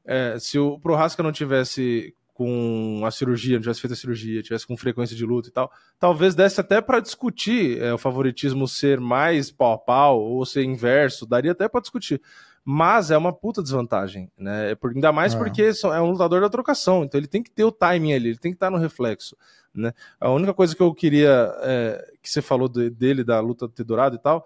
É, 0.06 0.38
se 0.40 0.58
o 0.58 0.80
Prohaska 0.80 1.22
não 1.24 1.32
tivesse 1.32 2.14
com 2.34 3.04
a 3.06 3.12
cirurgia, 3.12 3.56
não 3.58 3.62
tivesse 3.62 3.82
feito 3.82 3.94
a 3.94 3.96
cirurgia, 3.96 4.42
tivesse 4.42 4.66
com 4.66 4.76
frequência 4.76 5.16
de 5.16 5.24
luta 5.26 5.50
e 5.50 5.52
tal, 5.52 5.72
talvez 6.00 6.34
desse 6.34 6.60
até 6.60 6.82
para 6.82 7.00
discutir 7.00 7.80
é, 7.82 7.94
o 7.94 7.98
favoritismo 8.00 8.68
ser 8.68 9.00
mais 9.00 9.52
pau 9.52 9.74
a 9.74 9.78
pau 9.78 10.20
ou 10.20 10.44
ser 10.46 10.64
inverso, 10.64 11.26
daria 11.28 11.52
até 11.52 11.68
para 11.70 11.82
discutir. 11.82 12.20
Mas 12.64 13.12
é 13.12 13.18
uma 13.18 13.34
puta 13.34 13.62
desvantagem, 13.62 14.32
né? 14.38 14.74
Por- 14.76 14.92
Ainda 14.94 15.12
mais 15.12 15.34
É. 15.34 15.38
porque 15.38 15.62
é 15.84 16.02
um 16.02 16.12
lutador 16.12 16.42
da 16.42 16.50
trocação, 16.50 17.04
então 17.04 17.20
ele 17.20 17.28
tem 17.28 17.42
que 17.44 17.50
ter 17.52 17.64
o 17.64 17.72
timing 17.72 18.14
ali, 18.14 18.30
ele 18.30 18.38
tem 18.38 18.52
que 18.52 18.56
estar 18.56 18.70
no 18.72 18.78
reflexo, 18.78 19.36
né? 19.74 19.94
A 20.20 20.30
única 20.32 20.54
coisa 20.54 20.76
que 20.76 20.82
eu 20.82 20.94
queria 20.94 21.52
é, 21.62 22.12
que 22.22 22.30
você 22.30 22.42
falou 22.42 22.68
de- 22.70 22.90
dele 22.90 23.24
da 23.24 23.40
luta 23.40 23.68
ter 23.68 23.84
dourado 23.84 24.16
e 24.16 24.20
tal, 24.20 24.46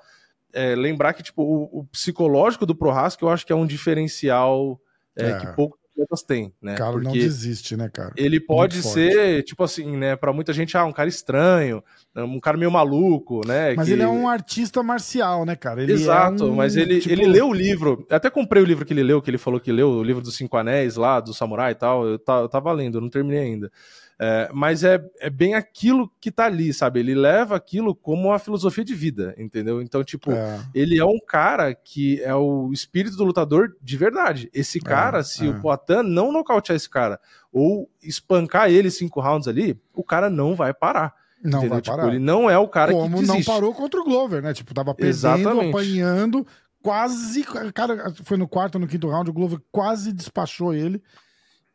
é 0.54 0.76
lembrar 0.76 1.14
que 1.14 1.24
tipo 1.24 1.44
o, 1.44 1.80
o 1.80 1.84
psicológico 1.86 2.66
do 2.66 2.74
Prohaska 2.76 3.24
eu 3.24 3.30
acho 3.30 3.46
que 3.46 3.52
é 3.54 3.56
um 3.56 3.66
diferencial 3.66 4.80
é, 5.18 5.30
É. 5.32 5.40
que 5.40 5.48
poucos 5.56 5.80
atletas 5.96 6.24
têm, 6.24 6.52
né? 6.62 6.76
cara 6.76 6.98
não 6.98 7.04
Porque 7.04 7.20
desiste, 7.20 7.78
né, 7.78 7.88
cara? 7.88 8.12
ele 8.18 8.38
pode 8.38 8.82
forte. 8.82 8.94
ser, 8.96 9.44
tipo 9.44 9.64
assim, 9.64 9.96
né, 9.96 10.16
Pra 10.18 10.34
muita 10.34 10.52
gente, 10.52 10.76
ah, 10.78 10.84
um 10.84 10.92
cara 10.92 11.08
estranho, 11.08 11.82
um 12.14 12.38
cara 12.40 12.58
meio 12.58 12.70
maluco, 12.70 13.40
né? 13.48 13.74
Mas 13.76 13.88
que- 13.88 13.94
ele 13.94 14.04
é 14.04 14.08
um 14.08 14.28
artista 14.28 14.84
marcial, 14.84 15.46
né, 15.46 15.56
cara? 15.56 15.82
Ele 15.82 15.94
é 15.94 15.96
Exato, 15.96 16.48
um, 16.48 16.56
mas 16.56 16.76
ele, 16.76 17.00
tipo, 17.00 17.14
ele 17.14 17.26
leu 17.26 17.48
o 17.48 17.54
livro. 17.54 18.06
Eu 18.10 18.18
até 18.18 18.30
comprei 18.30 18.62
o 18.62 18.66
livro 18.66 18.86
que 18.86 18.92
ele 18.92 19.04
leu, 19.04 19.22
que 19.22 19.30
ele 19.30 19.38
falou 19.38 19.58
que 19.60 19.72
leu, 19.72 19.88
o 19.90 20.04
livro 20.04 20.22
dos 20.22 20.36
Cinco 20.36 20.58
Anéis 20.58 20.98
lá, 20.98 21.22
do 21.22 21.34
Samurai 21.34 21.72
e 21.72 21.76
tal. 21.76 22.06
Eu, 22.06 22.20
tá, 22.20 22.40
eu 22.40 22.50
tava 22.50 22.74
lendo, 22.74 22.98
eu 22.98 23.02
não 23.02 23.10
terminei 23.10 23.40
ainda. 23.40 23.72
É, 24.18 24.50
mas 24.54 24.82
é, 24.84 24.98
é 25.20 25.30
bem 25.30 25.56
aquilo 25.56 26.10
que 26.22 26.32
tá 26.32 26.46
ali, 26.46 26.74
sabe? 26.74 27.02
Ele 27.02 27.14
leva 27.14 27.56
aquilo 27.56 27.94
como 27.94 28.30
uma 28.30 28.40
filosofia 28.40 28.86
de 28.86 28.96
vida, 28.96 29.36
entendeu? 29.38 29.82
Então, 29.82 30.04
tipo, 30.06 30.32
É, 30.32 30.58
ele 30.74 30.98
é 30.98 31.04
um 31.04 31.20
cara 31.20 31.76
que 31.76 32.22
é 32.24 32.34
o 32.34 32.72
espírito 32.72 33.18
do 33.18 33.26
lutador 33.26 33.76
de 33.82 33.98
verdade. 33.98 34.50
Esse 34.54 34.80
cara, 34.80 35.22
se 35.22 35.46
é. 35.46 35.50
o 35.50 35.60
Poitin 35.60 36.04
não 36.06 36.32
nocautear 36.32 36.78
esse 36.78 36.90
cara 36.90 37.20
ou 37.52 37.90
espancar 38.02 38.70
ele 38.70 38.90
cinco 38.90 39.20
rounds 39.20 39.50
ali, 39.50 39.78
o 39.94 40.04
cara 40.04 40.30
não 40.30 40.56
vai 40.56 40.74
parar. 40.74 41.14
não 41.44 41.60
entendeu? 41.60 41.70
vai 41.72 41.82
Tipo, 41.82 41.98
parar. 41.98 42.08
ele 42.10 42.20
não 42.20 42.50
é 42.50 42.58
o 42.58 42.70
cara 42.70 42.94
Como 42.94 43.18
que 43.20 43.26
não 43.28 43.36
desiste. 43.36 43.52
parou 43.52 43.74
contra 43.74 44.00
o 44.00 44.04
Glover, 44.06 44.42
né? 44.42 44.54
Tipo, 44.54 44.74
tava 44.74 44.96
perdendo, 44.96 45.10
Exatamente. 45.14 45.70
apanhando, 45.70 46.48
quase. 46.82 47.44
Cara, 47.74 48.14
foi 48.24 48.38
no 48.38 48.48
quarto 48.48 48.76
ou 48.76 48.82
no 48.82 48.88
quinto 48.88 49.10
round, 49.10 49.30
o 49.30 49.34
Glover 49.34 49.60
quase 49.74 50.14
despachou 50.14 50.74
ele. 50.74 51.04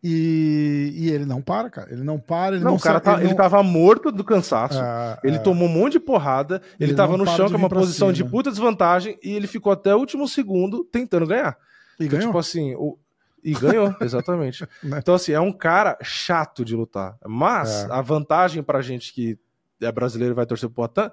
E, 0.02 0.92
e 0.94 1.10
ele 1.10 1.26
não 1.26 1.42
para, 1.42 1.68
cara. 1.68 1.92
Ele 1.92 2.02
não 2.02 2.18
para, 2.18 2.54
ele 2.56 2.64
Não, 2.64 2.70
não 2.72 2.78
o 2.78 2.80
cara 2.80 2.98
tá, 3.00 3.12
ele 3.14 3.22
ele 3.24 3.28
não- 3.30 3.36
tava 3.36 3.62
morto 3.62 4.10
do 4.10 4.24
cansaço. 4.24 4.78
Ah, 4.80 5.18
Ele 5.22 5.36
ah, 5.36 5.40
tomou 5.40 5.68
um 5.68 5.72
monte 5.72 5.92
de 5.92 6.00
porrada, 6.00 6.62
ele, 6.78 6.90
Ele 6.90 6.96
tava 6.96 7.16
no 7.18 7.26
chão 7.26 7.46
com 7.46 7.48
vir 7.50 7.56
uma 7.56 7.68
posição 7.68 8.08
cima. 8.08 8.12
de 8.14 8.24
puta 8.24 8.50
desvantagem 8.50 9.18
e 9.22 9.30
ele 9.32 9.46
ficou 9.46 9.70
até 9.72 9.94
o 9.94 9.98
último 9.98 10.26
segundo 10.26 10.84
tentando 10.84 11.26
ganhar. 11.26 11.56
e 11.98 12.04
Então, 12.06 12.18
ganhou. 12.18 12.30
tipo 12.32 12.38
assim, 12.38 12.74
o... 12.76 12.98
E 13.44 13.52
ganhou, 13.54 13.94
exatamente. 14.00 14.66
Né? 14.82 14.98
Então, 14.98 15.14
assim, 15.14 15.32
é 15.32 15.40
um 15.40 15.52
cara 15.52 15.98
chato 16.02 16.64
de 16.64 16.74
lutar. 16.74 17.16
Mas 17.26 17.84
É. 17.84 17.88
a 17.92 18.00
vantagem 18.00 18.62
pra 18.62 18.80
gente 18.82 19.12
que 19.14 19.38
é 19.82 19.90
brasileiro 19.92 20.32
e 20.32 20.36
vai 20.36 20.44
torcer 20.46 20.68
pro 20.70 20.88
Poitin 20.88 21.10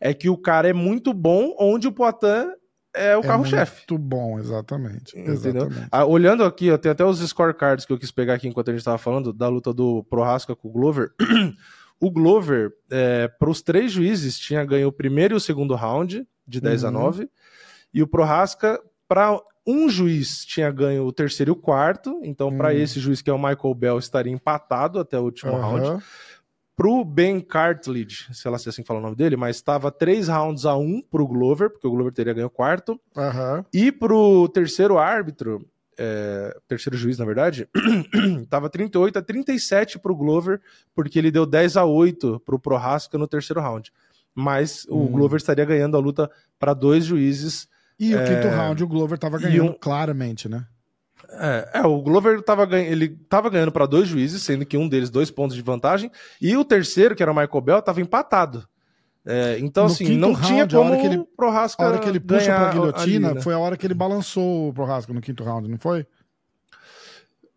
é 0.00 0.12
que 0.12 0.28
o 0.28 0.36
cara 0.36 0.68
é 0.68 0.72
muito 0.72 1.12
bom 1.12 1.54
onde 1.58 1.86
o 1.88 1.92
Poitin 1.92 2.48
é 2.94 3.16
o 3.16 3.20
É 3.20 3.22
carro-chefe. 3.22 3.78
Muito 3.90 3.98
bom, 3.98 4.38
exatamente. 4.38 5.18
Entendeu? 5.18 5.34
Exatamente. 5.34 5.88
Ah, 5.90 6.04
olhando 6.04 6.44
aqui, 6.44 6.70
ó, 6.70 6.78
tem 6.78 6.92
até 6.92 7.04
os 7.04 7.18
scorecards 7.20 7.84
que 7.84 7.92
eu 7.92 7.98
quis 7.98 8.10
pegar 8.10 8.34
aqui 8.34 8.48
enquanto 8.48 8.70
a 8.70 8.72
gente 8.72 8.84
tava 8.84 8.98
falando 8.98 9.32
da 9.32 9.48
luta 9.48 9.72
do 9.72 10.04
Prohaska 10.04 10.54
com 10.54 10.68
o 10.68 10.72
Glover. 10.72 11.10
o 12.00 12.10
Glover, 12.10 12.72
é, 12.90 13.28
para 13.28 13.50
os 13.50 13.60
três 13.62 13.92
juízes, 13.92 14.38
tinha 14.38 14.64
ganho 14.64 14.88
o 14.88 14.92
primeiro 14.92 15.34
e 15.34 15.36
o 15.36 15.40
segundo 15.40 15.74
round, 15.74 16.26
de 16.46 16.60
10 16.60 16.84
a 16.84 16.88
Uhum. 16.88 16.94
9. 16.94 17.30
E 17.92 18.02
o 18.02 18.06
Prohaska, 18.06 18.80
para 19.08 19.40
um 19.66 19.88
juiz, 19.88 20.44
tinha 20.44 20.70
ganho 20.70 21.04
o 21.06 21.12
terceiro 21.12 21.50
e 21.50 21.52
o 21.52 21.56
quarto. 21.56 22.20
Então, 22.22 22.54
para 22.56 22.68
Uhum. 22.68 22.74
esse 22.76 23.00
juiz, 23.00 23.22
que 23.22 23.30
é 23.30 23.32
o 23.32 23.38
Michael 23.38 23.74
Bell, 23.74 23.98
estaria 23.98 24.32
empatado 24.32 24.98
até 24.98 25.18
o 25.18 25.22
último 25.22 25.56
round. 25.56 26.04
Pro 26.76 27.04
Ben 27.04 27.40
Cartledge, 27.40 28.26
sei 28.34 28.50
lá 28.50 28.58
se 28.58 28.68
é 28.68 28.70
assim 28.70 28.82
que 28.82 28.88
fala 28.88 28.98
o 28.98 29.02
nome 29.02 29.14
dele, 29.14 29.36
mas 29.36 29.56
estava 29.56 29.90
três 29.92 30.26
rounds 30.28 30.64
a 30.66 30.76
um 30.76 31.00
pro 31.00 31.26
Glover, 31.26 31.70
porque 31.70 31.86
o 31.86 31.90
Glover 31.90 32.12
teria 32.12 32.32
ganho 32.34 32.48
o 32.48 32.50
quarto. 32.50 33.00
Aham. 33.16 33.64
E 33.72 33.92
pro 33.92 34.48
terceiro 34.48 34.98
árbitro, 34.98 35.64
é, 35.96 36.56
terceiro 36.66 36.96
juiz, 36.96 37.16
na 37.18 37.24
verdade, 37.24 37.68
tava 38.50 38.68
38 38.68 39.18
a 39.18 39.22
37 39.22 39.98
pro 40.00 40.16
Glover, 40.16 40.60
porque 40.94 41.18
ele 41.18 41.30
deu 41.30 41.46
10 41.46 41.76
a 41.76 41.84
8 41.84 42.40
pro 42.44 42.58
Prohaska 42.58 43.16
no 43.16 43.28
terceiro 43.28 43.60
round. 43.60 43.92
Mas 44.34 44.84
o 44.88 44.96
Hum. 45.04 45.12
Glover 45.12 45.36
estaria 45.36 45.64
ganhando 45.64 45.96
a 45.96 46.00
luta 46.00 46.28
para 46.58 46.74
dois 46.74 47.04
juízes. 47.04 47.68
E 48.00 48.16
o 48.16 48.18
É, 48.18 48.24
quinto 48.24 48.48
round 48.48 48.82
o 48.82 48.88
Glover 48.88 49.16
tava 49.16 49.38
ganhando, 49.38 49.70
um- 49.70 49.78
claramente, 49.80 50.48
né? 50.48 50.66
É, 51.40 51.70
é, 51.74 51.82
o 51.86 52.00
Glover 52.02 52.40
tava 52.42 52.64
ganhando, 52.66 52.92
ele 52.92 53.08
tava 53.28 53.48
ganhando 53.50 53.72
para 53.72 53.86
dois 53.86 54.06
juízes, 54.08 54.42
sendo 54.42 54.64
que 54.66 54.76
um 54.76 54.88
deles 54.88 55.10
dois 55.10 55.30
pontos 55.30 55.56
de 55.56 55.62
vantagem, 55.62 56.10
e 56.40 56.56
o 56.56 56.64
terceiro, 56.64 57.14
que 57.14 57.22
era 57.22 57.32
o 57.32 57.34
Michael 57.34 57.60
Bell, 57.60 57.82
tava 57.82 58.00
empatado. 58.00 58.66
É, 59.26 59.58
então, 59.58 59.84
No 59.86 59.90
assim, 59.90 60.16
não 60.18 60.32
round, 60.32 60.46
tinha 60.46 60.64
a 60.64 60.68
como 60.68 60.90
hora 60.92 61.00
que 61.00 61.06
ele- 61.06 61.16
o 61.16 61.24
Prohaska 61.24 61.82
A 61.82 61.86
hora 61.88 61.98
que 61.98 62.08
ele 62.08 62.20
puxa 62.20 62.54
pra 62.54 62.70
guilhotina 62.72 63.28
ali, 63.28 63.34
né? 63.36 63.40
foi 63.42 63.54
a 63.54 63.58
hora 63.58 63.74
que 63.76 63.86
ele 63.86 63.94
balançou 63.94 64.68
o 64.68 64.72
Prohaska 64.74 65.12
no 65.14 65.20
quinto 65.22 65.42
round, 65.42 65.66
não 65.68 65.78
foi? 65.78 66.06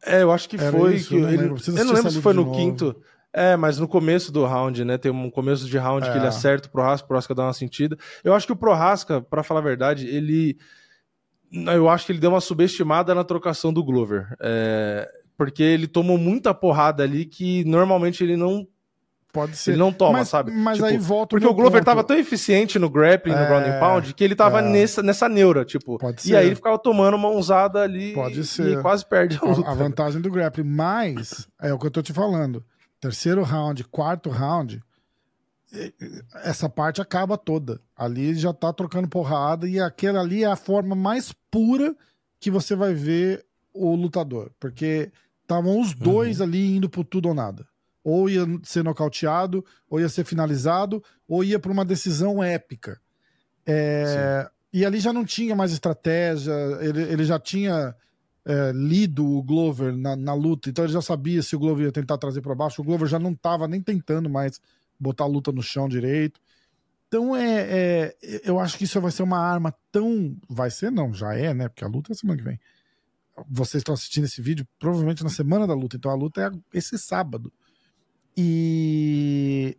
É, 0.05 0.21
eu 0.23 0.31
acho 0.31 0.47
que 0.47 0.55
Era 0.55 0.71
foi. 0.71 0.95
isso, 0.95 1.09
que 1.09 1.15
eu 1.15 1.19
não 1.21 1.27
ele- 1.29 1.37
lembro. 1.37 1.57
Eu 1.67 1.85
não 1.85 1.93
lembro 1.93 2.11
se 2.11 2.21
foi 2.21 2.33
no 2.33 2.45
novo. 2.45 2.55
quinto. 2.57 2.95
É, 3.33 3.55
mas 3.57 3.77
no 3.77 3.87
começo 3.87 4.31
do 4.31 4.45
round, 4.45 4.83
né? 4.85 4.97
Tem 4.97 5.11
um 5.11 5.29
começo 5.29 5.67
de 5.67 5.77
round 5.77 6.07
que 6.09 6.13
É. 6.15 6.17
ele 6.17 6.27
acerta 6.27 6.67
o 6.67 6.71
Prohaska, 6.71 7.05
o 7.05 7.07
Prohaska 7.07 7.35
dá 7.35 7.43
uma 7.43 7.53
sentida. 7.53 7.97
Eu 8.23 8.33
acho 8.33 8.47
que 8.47 8.53
o 8.53 8.55
Prohaska, 8.55 9.21
pra 9.21 9.43
falar 9.43 9.59
a 9.59 9.63
verdade, 9.63 10.07
ele. 10.07 10.57
Eu 11.51 11.87
acho 11.89 12.05
que 12.05 12.11
ele 12.11 12.19
deu 12.19 12.29
uma 12.31 12.41
subestimada 12.41 13.15
na 13.15 13.23
trocação 13.23 13.71
do 13.71 13.83
Glover. 13.83 14.27
É, 14.39 15.09
porque 15.37 15.63
ele 15.63 15.87
tomou 15.87 16.17
muita 16.17 16.53
porrada 16.53 17.03
ali 17.03 17.25
que 17.25 17.63
normalmente 17.65 18.23
ele 18.23 18.35
não, 18.35 18.67
Pode 19.31 19.55
ser. 19.55 19.71
ele 19.71 19.77
não 19.79 19.93
toma, 19.93 20.19
mas, 20.19 20.29
sabe? 20.29 20.51
Mas 20.51 20.77
Tipo, 20.77 20.87
aí 20.89 20.97
volta 20.97 21.29
Porque 21.35 21.45
o 21.47 21.53
Glover 21.53 21.79
ponto. 21.81 21.85
tava 21.85 22.03
tão 22.03 22.17
eficiente 22.17 22.79
no 22.79 22.89
grappling, 22.89 23.33
no 23.35 23.39
É, 23.41 23.47
ground 23.47 23.67
and 23.67 23.79
pound, 23.79 24.13
que 24.13 24.23
ele 24.23 24.35
tava 24.35 24.59
é. 24.59 24.61
nessa, 24.63 25.03
nessa 25.03 25.29
neura, 25.29 25.63
tipo. 25.63 25.97
Pode 25.97 26.19
E 26.21 26.23
ser. 26.29 26.35
aí 26.37 26.47
ele 26.47 26.55
ficava 26.55 26.77
tomando 26.79 27.15
uma 27.15 27.29
usada 27.29 27.81
ali 27.81 28.13
Pode 28.13 28.39
e, 28.39 28.43
ser. 28.45 28.79
e 28.79 28.81
quase 28.81 29.05
perde 29.05 29.37
a 29.41 29.45
luta. 29.45 29.67
a, 29.67 29.71
a 29.71 29.75
vantagem 29.75 30.19
do 30.21 30.31
grappling. 30.31 30.67
Mas, 30.67 31.47
é 31.61 31.71
o 31.73 31.77
que 31.79 31.85
eu 31.85 31.91
tô 31.91 32.01
te 32.01 32.11
falando. 32.13 32.63
Terceiro 32.99 33.43
round, 33.43 33.83
quarto 33.85 34.29
round, 34.29 34.81
essa 36.43 36.69
parte 36.69 37.01
acaba 37.01 37.37
toda. 37.37 37.81
Ali 37.95 38.35
já 38.35 38.53
tá 38.53 38.71
trocando 38.71 39.07
porrada 39.07 39.67
e 39.67 39.79
aquela 39.79 40.21
ali 40.21 40.43
é 40.43 40.47
a 40.47 40.55
forma 40.55 40.95
mais 40.95 41.33
pura 41.51 41.95
que 42.39 42.49
você 42.49 42.75
vai 42.75 42.93
ver 42.93 43.45
o 43.73 43.95
lutador. 43.95 44.51
Porque 44.59 45.11
estavam 45.41 45.79
os 45.79 45.93
dois 45.93 46.41
ali 46.41 46.75
indo 46.75 46.89
pro 46.89 47.03
tudo 47.03 47.29
ou 47.29 47.33
nada. 47.33 47.67
Ou 48.03 48.29
ia 48.29 48.45
ser 48.63 48.83
nocauteado, 48.83 49.65
ou 49.89 49.99
ia 49.99 50.07
ser 50.07 50.23
finalizado, 50.23 51.03
ou 51.27 51.43
ia 51.43 51.59
pra 51.59 51.71
uma 51.71 51.83
decisão 51.83 52.41
épica. 52.41 52.99
É, 53.65 54.49
e 54.71 54.85
ali 54.85 54.99
já 54.99 55.11
não 55.11 55.25
tinha 55.25 55.55
mais 55.55 55.73
estratégia, 55.73 56.53
ele, 56.79 57.01
ele 57.01 57.25
já 57.25 57.37
tinha 57.37 57.93
é, 58.45 58.71
lido 58.73 59.25
o 59.25 59.43
Glover 59.43 59.95
na, 59.95 60.15
na 60.15 60.33
luta, 60.33 60.69
então 60.69 60.85
ele 60.85 60.93
já 60.93 61.01
sabia 61.01 61.43
se 61.43 61.53
o 61.53 61.59
Glover 61.59 61.85
ia 61.85 61.91
tentar 61.91 62.17
trazer 62.17 62.39
para 62.39 62.55
baixo. 62.55 62.81
O 62.81 62.85
Glover 62.85 63.07
já 63.07 63.19
não 63.19 63.31
estava 63.31 63.67
nem 63.67 63.81
tentando 63.81 64.29
mais 64.29 64.61
botar 64.99 65.23
a 65.25 65.27
luta 65.27 65.51
no 65.51 65.61
chão 65.61 65.87
direito. 65.87 66.39
Então 67.07 67.35
é, 67.35 67.61
é, 67.61 68.17
eu 68.43 68.59
acho 68.59 68.77
que 68.77 68.83
isso 68.83 68.99
vai 68.99 69.11
ser 69.11 69.23
uma 69.23 69.39
arma 69.39 69.73
tão. 69.91 70.35
Vai 70.49 70.69
ser, 70.69 70.91
não, 70.91 71.13
já 71.13 71.33
é, 71.33 71.53
né? 71.53 71.69
Porque 71.69 71.83
a 71.83 71.87
luta 71.87 72.11
é 72.11 72.15
semana 72.15 72.37
que 72.37 72.43
vem. 72.43 72.59
Vocês 73.49 73.81
estão 73.81 73.93
assistindo 73.93 74.25
esse 74.25 74.41
vídeo 74.41 74.67
provavelmente 74.79 75.23
na 75.23 75.29
semana 75.29 75.67
da 75.67 75.73
luta, 75.73 75.95
então 75.95 76.11
a 76.11 76.15
luta 76.15 76.41
é 76.41 76.77
esse 76.77 76.97
sábado. 76.97 77.51
E. 78.35 79.77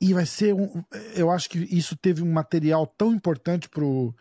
E 0.00 0.12
vai 0.12 0.26
ser 0.26 0.54
um. 0.54 0.84
Eu 1.14 1.30
acho 1.30 1.48
que 1.48 1.58
isso 1.58 1.96
teve 1.96 2.22
um 2.22 2.30
material 2.32 2.86
tão 2.86 3.12
importante 3.12 3.68
pro, 3.68 4.14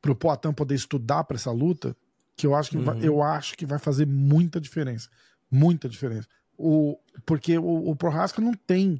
pro 0.00 0.16
Poatan 0.16 0.52
poder 0.52 0.74
estudar 0.74 1.24
para 1.24 1.36
essa 1.36 1.50
luta 1.50 1.96
que 2.36 2.46
eu 2.46 2.54
acho 2.54 2.70
que, 2.70 2.78
vai, 2.78 2.96
Uhum. 2.96 3.02
eu 3.02 3.22
acho 3.22 3.56
que 3.56 3.66
vai 3.66 3.78
fazer 3.78 4.06
muita 4.06 4.60
diferença. 4.60 5.10
Muita 5.50 5.88
diferença. 5.88 6.28
O, 6.56 6.98
porque 7.26 7.58
o, 7.58 7.90
o 7.90 7.96
Prohaska 7.96 8.40
não 8.40 8.54
tem 8.54 8.98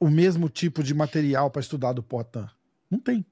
o 0.00 0.08
mesmo 0.08 0.48
tipo 0.48 0.82
de 0.82 0.94
material 0.94 1.50
para 1.50 1.60
estudar 1.60 1.92
do 1.92 2.02
Poatan. 2.02 2.48
Não 2.90 2.98
tem. 2.98 3.24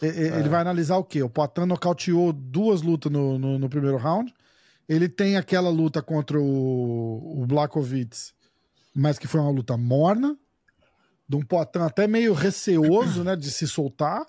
Ele 0.00 0.48
vai 0.48 0.60
analisar 0.60 0.96
o 0.98 1.04
quê? 1.04 1.22
O 1.22 1.28
Poatan 1.30 1.66
nocauteou 1.66 2.32
duas 2.32 2.82
lutas 2.82 3.10
no, 3.10 3.38
no, 3.38 3.58
no 3.58 3.68
primeiro 3.68 3.96
round. 3.96 4.32
Ele 4.88 5.08
tem 5.08 5.36
aquela 5.36 5.68
luta 5.70 6.00
contra 6.02 6.38
o, 6.38 7.42
o 7.42 7.46
Blakovitz, 7.46 8.32
mas 8.94 9.18
que 9.18 9.26
foi 9.26 9.40
uma 9.40 9.50
luta 9.50 9.76
morna, 9.76 10.36
de 11.28 11.34
um 11.36 11.42
Poatan 11.42 11.86
até 11.86 12.06
meio 12.06 12.32
receoso, 12.34 13.24
né, 13.24 13.34
de 13.34 13.50
se 13.50 13.66
soltar. 13.66 14.24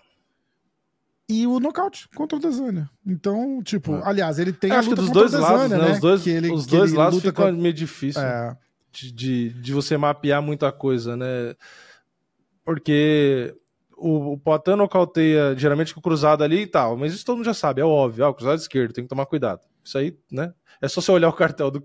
E 1.30 1.46
o 1.46 1.60
nocaute 1.60 2.08
contra 2.16 2.38
o 2.38 2.42
Desânia. 2.42 2.90
Então, 3.06 3.62
tipo, 3.62 3.94
É. 3.98 4.02
aliás, 4.06 4.40
ele 4.40 4.54
tem 4.54 4.72
a 4.72 4.80
acho 4.80 4.90
que 4.90 4.96
luta 4.96 5.02
dos 5.04 5.12
dois 5.12 5.34
lados, 5.34 5.64
Desânia, 5.70 5.86
né? 5.86 5.92
Os 5.94 6.00
dois, 6.00 6.26
ele- 6.26 6.52
os 6.54 6.66
dois 6.66 6.94
lados 6.94 7.22
ficam 7.22 7.52
meio 7.52 7.74
difícil 7.74 8.22
É, 8.22 8.58
de, 8.98 9.12
de, 9.12 9.50
de 9.54 9.74
você 9.74 9.96
mapear 9.98 10.42
muita 10.42 10.72
coisa, 10.72 11.16
né? 11.16 11.56
Porque 12.66 13.56
o, 13.96 14.34
o 14.34 14.38
Poitin 14.38 14.72
nocauteia 14.76 15.56
geralmente 15.58 15.94
com 15.94 16.00
o 16.00 16.04
cruzado 16.04 16.44
ali 16.44 16.62
e 16.64 16.68
tal, 16.68 16.98
mas 16.98 17.14
isso 17.14 17.26
todo 17.26 17.38
mundo 17.38 17.46
já 17.46 17.54
sabe, 17.54 17.82
é 17.82 17.86
óbvio. 17.86 18.26
Ah, 18.26 18.30
o 18.30 18.34
cruzado 18.34 18.58
esquerdo, 18.60 18.94
tem 18.94 19.04
que 19.04 19.10
tomar 19.10 19.26
cuidado. 19.26 19.62
Isso 19.84 19.98
aí, 19.98 20.18
né? 20.32 20.54
É 20.82 20.88
só 20.88 21.00
você 21.02 21.12
olhar 21.12 21.30
o 21.30 21.34
cartel 21.34 21.72
do, 21.72 21.84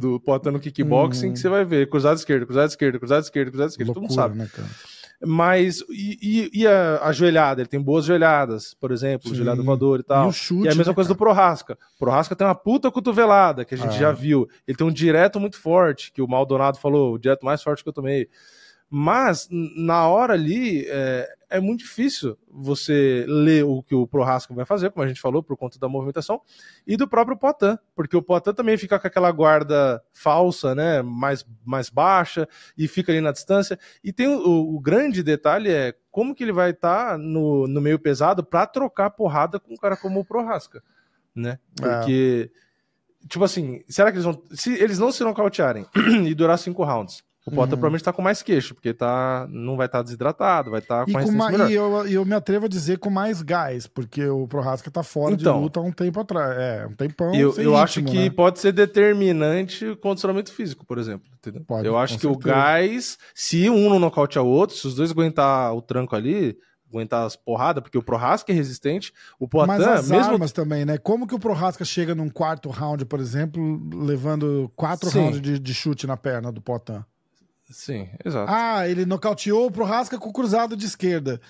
do 0.00 0.18
Poitin 0.20 0.50
no 0.50 0.60
kickboxing 0.60 1.28
Uhum. 1.28 1.32
que 1.34 1.38
você 1.38 1.48
vai 1.48 1.64
ver. 1.64 1.88
Cruzado 1.88 2.16
esquerdo, 2.16 2.46
cruzado 2.46 2.68
esquerdo, 2.68 2.98
cruzado 2.98 3.22
esquerdo, 3.22 3.50
cruzado 3.50 3.70
esquerdo, 3.70 3.88
todo 3.94 4.02
mundo 4.02 4.10
loucura, 4.10 4.28
sabe. 4.28 4.38
né, 4.38 4.48
cara? 4.52 4.68
Mas, 5.26 5.80
e, 5.90 6.18
e- 6.54 6.60
e 6.62 6.66
a, 6.66 7.00
a 7.02 7.12
joelhada? 7.12 7.60
Ele 7.60 7.68
tem 7.68 7.80
boas 7.80 8.04
joelhadas, 8.04 8.74
por 8.74 8.90
exemplo, 8.92 9.28
Sim. 9.30 9.36
joelhada 9.36 9.62
voador 9.62 10.00
e 10.00 10.02
tal. 10.02 10.30
E 10.30 10.32
chute, 10.32 10.64
E 10.66 10.68
a 10.68 10.74
mesma 10.74 10.90
né, 10.92 10.94
coisa 10.94 11.08
cara? 11.08 11.14
do 11.14 11.18
Prohaska. 11.18 11.78
O 11.96 11.98
Prohaska 11.98 12.36
tem 12.36 12.46
uma 12.46 12.54
puta 12.54 12.90
cotovelada, 12.90 13.64
que 13.64 13.74
a 13.74 13.78
gente 13.78 13.96
Ah. 13.96 13.98
já 13.98 14.12
viu. 14.12 14.48
Ele 14.66 14.76
tem 14.76 14.86
um 14.86 14.92
direto 14.92 15.38
muito 15.40 15.58
forte, 15.58 16.12
que 16.12 16.22
o 16.22 16.28
Maldonado 16.28 16.78
falou, 16.78 17.14
o 17.14 17.18
direto 17.18 17.44
mais 17.44 17.62
forte 17.62 17.82
que 17.82 17.88
eu 17.88 17.92
tomei. 17.92 18.28
Mas, 18.96 19.48
na 19.50 20.06
hora 20.06 20.34
ali, 20.34 20.86
é, 20.86 21.28
é 21.50 21.58
muito 21.58 21.80
difícil 21.80 22.38
você 22.48 23.24
ler 23.26 23.64
o 23.64 23.82
que 23.82 23.92
o 23.92 24.06
Prohaska 24.06 24.54
vai 24.54 24.64
fazer, 24.64 24.92
como 24.92 25.04
a 25.04 25.08
gente 25.08 25.20
falou, 25.20 25.42
por 25.42 25.56
conta 25.56 25.80
da 25.80 25.88
movimentação, 25.88 26.40
e 26.86 26.96
do 26.96 27.08
próprio 27.08 27.36
Poitin, 27.36 27.76
porque 27.92 28.16
o 28.16 28.22
Poitin 28.22 28.52
também 28.52 28.78
fica 28.78 28.96
com 28.96 29.04
aquela 29.04 29.32
guarda 29.32 30.00
falsa, 30.12 30.76
né, 30.76 31.02
mais, 31.02 31.44
mais 31.64 31.90
baixa, 31.90 32.48
e 32.78 32.86
fica 32.86 33.10
ali 33.10 33.20
na 33.20 33.32
distância. 33.32 33.76
E 34.04 34.12
tem 34.12 34.28
o, 34.28 34.76
o 34.76 34.78
grande 34.78 35.24
detalhe 35.24 35.72
é 35.72 35.92
como 36.12 36.32
que 36.32 36.44
ele 36.44 36.52
vai 36.52 36.70
estar 36.70 37.18
no, 37.18 37.66
no 37.66 37.80
meio 37.80 37.98
pesado 37.98 38.44
para 38.44 38.64
trocar 38.64 39.10
porrada 39.10 39.58
com 39.58 39.74
um 39.74 39.76
cara 39.76 39.96
como 39.96 40.20
o 40.20 40.24
Prohaska, 40.24 40.84
né? 41.34 41.58
Porque, 41.74 42.48
tipo 43.28 43.42
assim, 43.42 43.82
será 43.88 44.12
que 44.12 44.18
eles 44.18 44.24
vão. 44.24 44.40
Se 44.52 44.72
eles 44.74 45.00
não 45.00 45.10
se 45.10 45.24
nocautearem 45.24 45.84
e 46.24 46.32
durar 46.32 46.60
cinco 46.60 46.84
rounds, 46.84 47.24
o 47.46 47.50
Poitin 47.50 47.60
Uhum. 47.60 47.68
provavelmente 47.68 48.04
tá 48.04 48.12
com 48.12 48.22
mais 48.22 48.42
queixo, 48.42 48.74
porque 48.74 48.94
tá, 48.94 49.46
não 49.50 49.76
vai 49.76 49.86
estar 49.86 50.02
desidratado, 50.02 50.70
vai 50.70 50.80
estar 50.80 51.06
E, 51.08 51.12
com 51.12 51.18
a 51.18 51.22
com 51.22 51.32
ma- 51.32 51.50
melhor. 51.50 51.70
e 51.70 51.74
eu, 51.74 52.08
e 52.08 52.14
eu 52.14 52.24
me 52.24 52.34
atrevo 52.34 52.64
a 52.66 52.68
dizer 52.68 52.98
com 52.98 53.10
mais 53.10 53.42
gás, 53.42 53.86
porque 53.86 54.24
o 54.26 54.48
Prohaska 54.48 54.90
tá 54.90 55.02
fora 55.02 55.34
Então. 55.34 55.56
de 55.56 55.62
luta 55.62 55.78
há 55.80 55.82
um 55.82 55.92
tempo 55.92 56.20
atrás. 56.20 56.56
É, 56.58 56.86
um 56.86 56.94
tempão. 56.94 57.34
Eu, 57.34 57.54
eu 57.58 57.76
acho 57.76 58.00
ritmo, 58.00 58.12
que 58.14 58.24
né? 58.24 58.30
pode 58.30 58.58
ser 58.60 58.72
determinante 59.14 59.84
o 59.86 59.96
condicionamento 59.96 60.52
físico, 60.52 60.84
por 60.86 60.98
exemplo. 60.98 61.26
entendeu? 61.38 61.62
Pode, 61.66 61.86
eu 61.86 61.96
acho 61.98 62.18
que 62.18 62.26
o 62.26 62.32
certeza. 62.34 62.54
gás, 62.54 63.18
se 63.34 63.68
um 63.68 63.88
não 63.90 63.98
nocautear 63.98 64.44
o 64.44 64.48
outro, 64.48 64.76
se 64.76 64.86
os 64.86 64.94
dois 64.94 65.10
aguentar 65.10 65.74
o 65.74 65.82
tranco 65.82 66.16
ali, 66.16 66.56
aguentar 66.90 67.26
as 67.26 67.36
porradas, 67.36 67.82
porque 67.82 67.98
o 67.98 68.02
Prohaska 68.02 68.52
é 68.52 68.54
resistente, 68.54 69.12
o 69.38 69.48
Poitin, 69.48 69.66
Mas 69.68 69.82
as 69.82 70.08
mesmo 70.08 70.32
armas 70.34 70.52
também, 70.52 70.84
né? 70.84 70.96
Como 70.96 71.26
que 71.26 71.34
o 71.34 71.38
Prohaska 71.40 71.84
chega 71.84 72.14
num 72.14 72.30
quarto 72.30 72.70
round, 72.70 73.04
por 73.04 73.18
exemplo, 73.20 73.80
levando 73.92 74.70
quatro 74.76 75.10
Sim. 75.10 75.18
rounds 75.18 75.40
de, 75.42 75.58
de 75.58 75.74
chute 75.74 76.06
na 76.06 76.16
perna 76.16 76.50
do 76.52 76.62
Potan? 76.62 77.04
Sim, 77.70 78.08
exato. 78.24 78.50
Ah, 78.52 78.88
ele 78.88 79.06
nocauteou 79.06 79.66
o 79.66 79.70
Prohaska 79.70 80.18
com 80.18 80.28
o 80.28 80.32
cruzado 80.32 80.76
de 80.76 80.84
esquerda. 80.86 81.40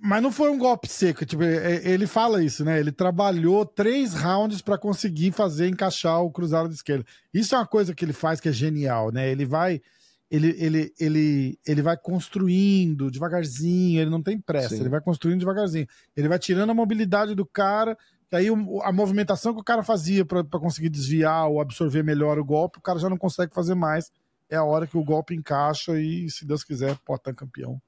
Mas 0.00 0.22
não 0.22 0.32
foi 0.32 0.50
um 0.50 0.58
golpe 0.58 0.88
seco. 0.88 1.26
Tipo, 1.26 1.42
é- 1.42 1.86
ele 1.86 2.06
fala 2.06 2.42
isso, 2.42 2.64
né? 2.64 2.80
Ele 2.80 2.90
trabalhou 2.90 3.66
três 3.66 4.14
rounds 4.14 4.62
pra 4.62 4.78
conseguir 4.78 5.32
fazer 5.32 5.68
encaixar 5.68 6.22
o 6.22 6.30
cruzado 6.30 6.68
de 6.68 6.74
esquerda. 6.74 7.04
Isso 7.32 7.54
é 7.54 7.58
uma 7.58 7.66
coisa 7.66 7.94
que 7.94 8.04
ele 8.04 8.14
faz 8.14 8.40
que 8.40 8.48
é 8.48 8.52
genial, 8.52 9.12
né? 9.12 9.30
Ele 9.30 9.44
vai. 9.44 9.82
Ele, 10.30 10.56
ele, 10.58 10.94
ele, 10.98 11.58
ele 11.66 11.82
vai 11.82 11.94
construindo 11.94 13.10
devagarzinho, 13.10 14.00
ele 14.00 14.08
não 14.08 14.22
tem 14.22 14.40
pressa, 14.40 14.70
Sim. 14.70 14.80
ele 14.80 14.88
vai 14.88 15.00
construindo 15.02 15.40
devagarzinho. 15.40 15.86
Ele 16.16 16.26
vai 16.26 16.38
tirando 16.38 16.70
a 16.70 16.74
mobilidade 16.74 17.34
do 17.34 17.44
cara, 17.44 17.98
que 18.30 18.36
aí 18.36 18.48
a 18.48 18.92
movimentação 18.92 19.52
que 19.52 19.60
o 19.60 19.64
cara 19.64 19.82
fazia 19.82 20.24
pra 20.24 20.42
conseguir 20.42 20.88
desviar 20.88 21.50
ou 21.50 21.60
absorver 21.60 22.02
melhor 22.02 22.38
o 22.38 22.44
golpe, 22.44 22.78
o 22.78 22.82
cara 22.82 22.98
já 22.98 23.10
não 23.10 23.18
consegue 23.18 23.52
fazer 23.52 23.74
mais. 23.74 24.10
É 24.52 24.56
a 24.56 24.64
hora 24.64 24.86
que 24.86 24.98
o 24.98 25.02
golpe 25.02 25.34
encaixa 25.34 25.98
e, 25.98 26.28
se 26.28 26.44
Deus 26.44 26.62
quiser, 26.62 26.98
Potan 27.06 27.32
campeão 27.32 27.80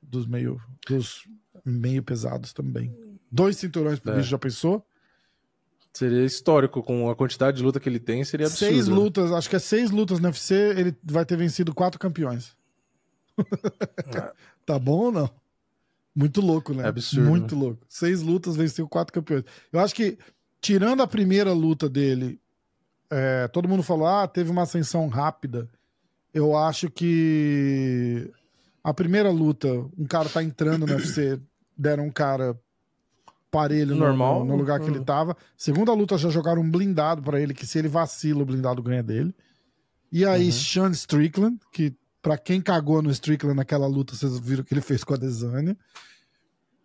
dos 0.00 0.26
meio, 0.26 0.58
dos 0.88 1.28
meio 1.62 2.02
pesados 2.02 2.54
também. 2.54 2.96
Dois 3.30 3.58
cinturões 3.58 3.98
pro 3.98 4.12
É. 4.12 4.16
bicho, 4.16 4.30
já 4.30 4.38
pensou? 4.38 4.82
Seria 5.92 6.24
histórico, 6.24 6.82
com 6.82 7.10
a 7.10 7.14
quantidade 7.14 7.58
de 7.58 7.62
luta 7.62 7.78
que 7.78 7.86
ele 7.86 8.00
tem, 8.00 8.24
seria 8.24 8.46
absurdo. 8.46 8.72
Seis 8.72 8.88
lutas, 8.88 9.30
acho 9.30 9.50
que 9.50 9.56
é 9.56 9.58
seis 9.58 9.90
lutas 9.90 10.20
no 10.20 10.28
UFC, 10.28 10.54
ele 10.54 10.96
vai 11.04 11.22
ter 11.26 11.36
vencido 11.36 11.74
quatro 11.74 12.00
campeões. 12.00 12.56
tá 14.64 14.78
bom 14.78 15.04
ou 15.04 15.12
não? 15.12 15.30
Muito 16.14 16.40
louco, 16.40 16.72
né? 16.72 16.84
É 16.84 16.88
absurdo, 16.88 17.28
Muito 17.28 17.54
louco. 17.54 17.84
Seis 17.90 18.22
lutas, 18.22 18.56
venceu 18.56 18.88
quatro 18.88 19.12
campeões. 19.12 19.44
Eu 19.70 19.80
acho 19.80 19.94
que, 19.94 20.16
tirando 20.62 21.02
a 21.02 21.06
primeira 21.06 21.52
luta 21.52 21.90
dele, 21.90 22.40
é, 23.10 23.48
todo 23.48 23.68
mundo 23.68 23.82
falou, 23.82 24.06
ah, 24.06 24.26
teve 24.26 24.50
uma 24.50 24.62
ascensão 24.62 25.08
rápida. 25.08 25.68
Eu 26.32 26.56
acho 26.56 26.90
que 26.90 28.30
a 28.82 28.92
primeira 28.92 29.30
luta, 29.30 29.68
um 29.96 30.06
cara 30.06 30.28
tá 30.28 30.42
entrando 30.42 30.86
no 30.86 30.92
UFC, 30.94 31.40
deram 31.76 32.06
um 32.06 32.10
cara 32.10 32.58
parelho 33.50 33.94
no- 33.94 34.00
Normal. 34.04 34.40
no, 34.40 34.46
no 34.52 34.56
lugar 34.56 34.80
que 34.80 34.86
ele 34.86 34.98
Uhum. 34.98 35.04
tava. 35.04 35.36
Segunda 35.56 35.92
luta 35.92 36.18
já 36.18 36.28
jogaram 36.28 36.60
um 36.62 36.70
blindado 36.70 37.22
pra 37.22 37.40
ele, 37.40 37.54
que 37.54 37.66
se 37.66 37.78
ele 37.78 37.86
vacila, 37.88 38.42
o 38.42 38.46
blindado 38.46 38.82
ganha 38.82 39.02
dele. 39.02 39.32
E 40.10 40.24
aí, 40.24 40.46
Uhum. 40.46 40.52
Sean 40.52 40.90
Strickland, 40.90 41.58
que 41.72 41.94
pra 42.20 42.36
quem 42.36 42.60
cagou 42.60 43.00
no 43.00 43.10
Strickland 43.10 43.56
naquela 43.56 43.86
luta, 43.86 44.14
vocês 44.14 44.38
viram 44.40 44.64
que 44.64 44.74
ele 44.74 44.80
fez 44.80 45.04
com 45.04 45.14
a 45.14 45.16
Desânia. 45.16 45.76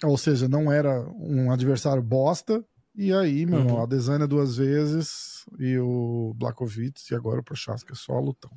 Ou 0.04 0.18
seja, 0.18 0.48
não 0.48 0.72
era 0.72 1.02
um 1.18 1.52
adversário 1.52 2.02
bosta. 2.04 2.64
E 3.01 3.13
aí, 3.13 3.46
meu 3.46 3.60
Uhum. 3.60 3.65
irmão, 3.65 3.82
a 3.82 3.86
Desânia 3.86 4.27
duas 4.27 4.58
vezes 4.58 5.46
e 5.58 5.77
o 5.79 6.34
Blakovic 6.36 7.01
e 7.10 7.15
agora 7.15 7.39
o 7.39 7.44
Prochaska, 7.44 7.96
só 7.96 8.20
lutão. 8.20 8.51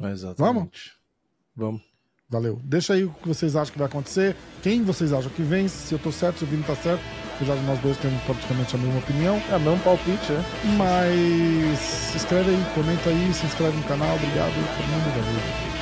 Exatamente. 0.00 0.94
Vamos? 1.54 1.80
Valeu. 2.28 2.60
Deixa 2.64 2.94
aí 2.94 3.04
o 3.04 3.10
que 3.12 3.28
vocês 3.28 3.54
acham 3.54 3.72
que 3.72 3.78
vai 3.78 3.86
acontecer. 3.86 4.34
Quem 4.62 4.82
vocês 4.82 5.12
acham 5.12 5.30
que 5.30 5.42
vence? 5.42 5.76
Se 5.76 5.94
eu 5.94 5.98
tô 6.00 6.10
certo, 6.10 6.38
se 6.38 6.44
o 6.44 6.46
Vini 6.48 6.64
tá 6.64 6.74
certo. 6.74 7.02
Apesar 7.36 7.54
de 7.56 7.62
nós 7.62 7.78
dois 7.80 7.96
termos 7.98 8.20
praticamente 8.24 8.74
a 8.74 8.78
mesma 8.78 8.98
opinião. 8.98 9.36
É, 9.50 9.58
mesmo 9.60 9.78
palpite, 9.84 10.32
é. 10.32 10.42
Mas 10.76 12.14
escreve 12.16 12.50
aí, 12.50 12.74
comenta 12.74 13.10
aí, 13.10 13.32
se 13.32 13.46
inscreve 13.46 13.76
no 13.76 13.84
canal. 13.84 14.14
Obrigado, 14.16 14.52
todo 14.52 14.86
mundo. 14.86 15.24
Valeu. 15.24 15.79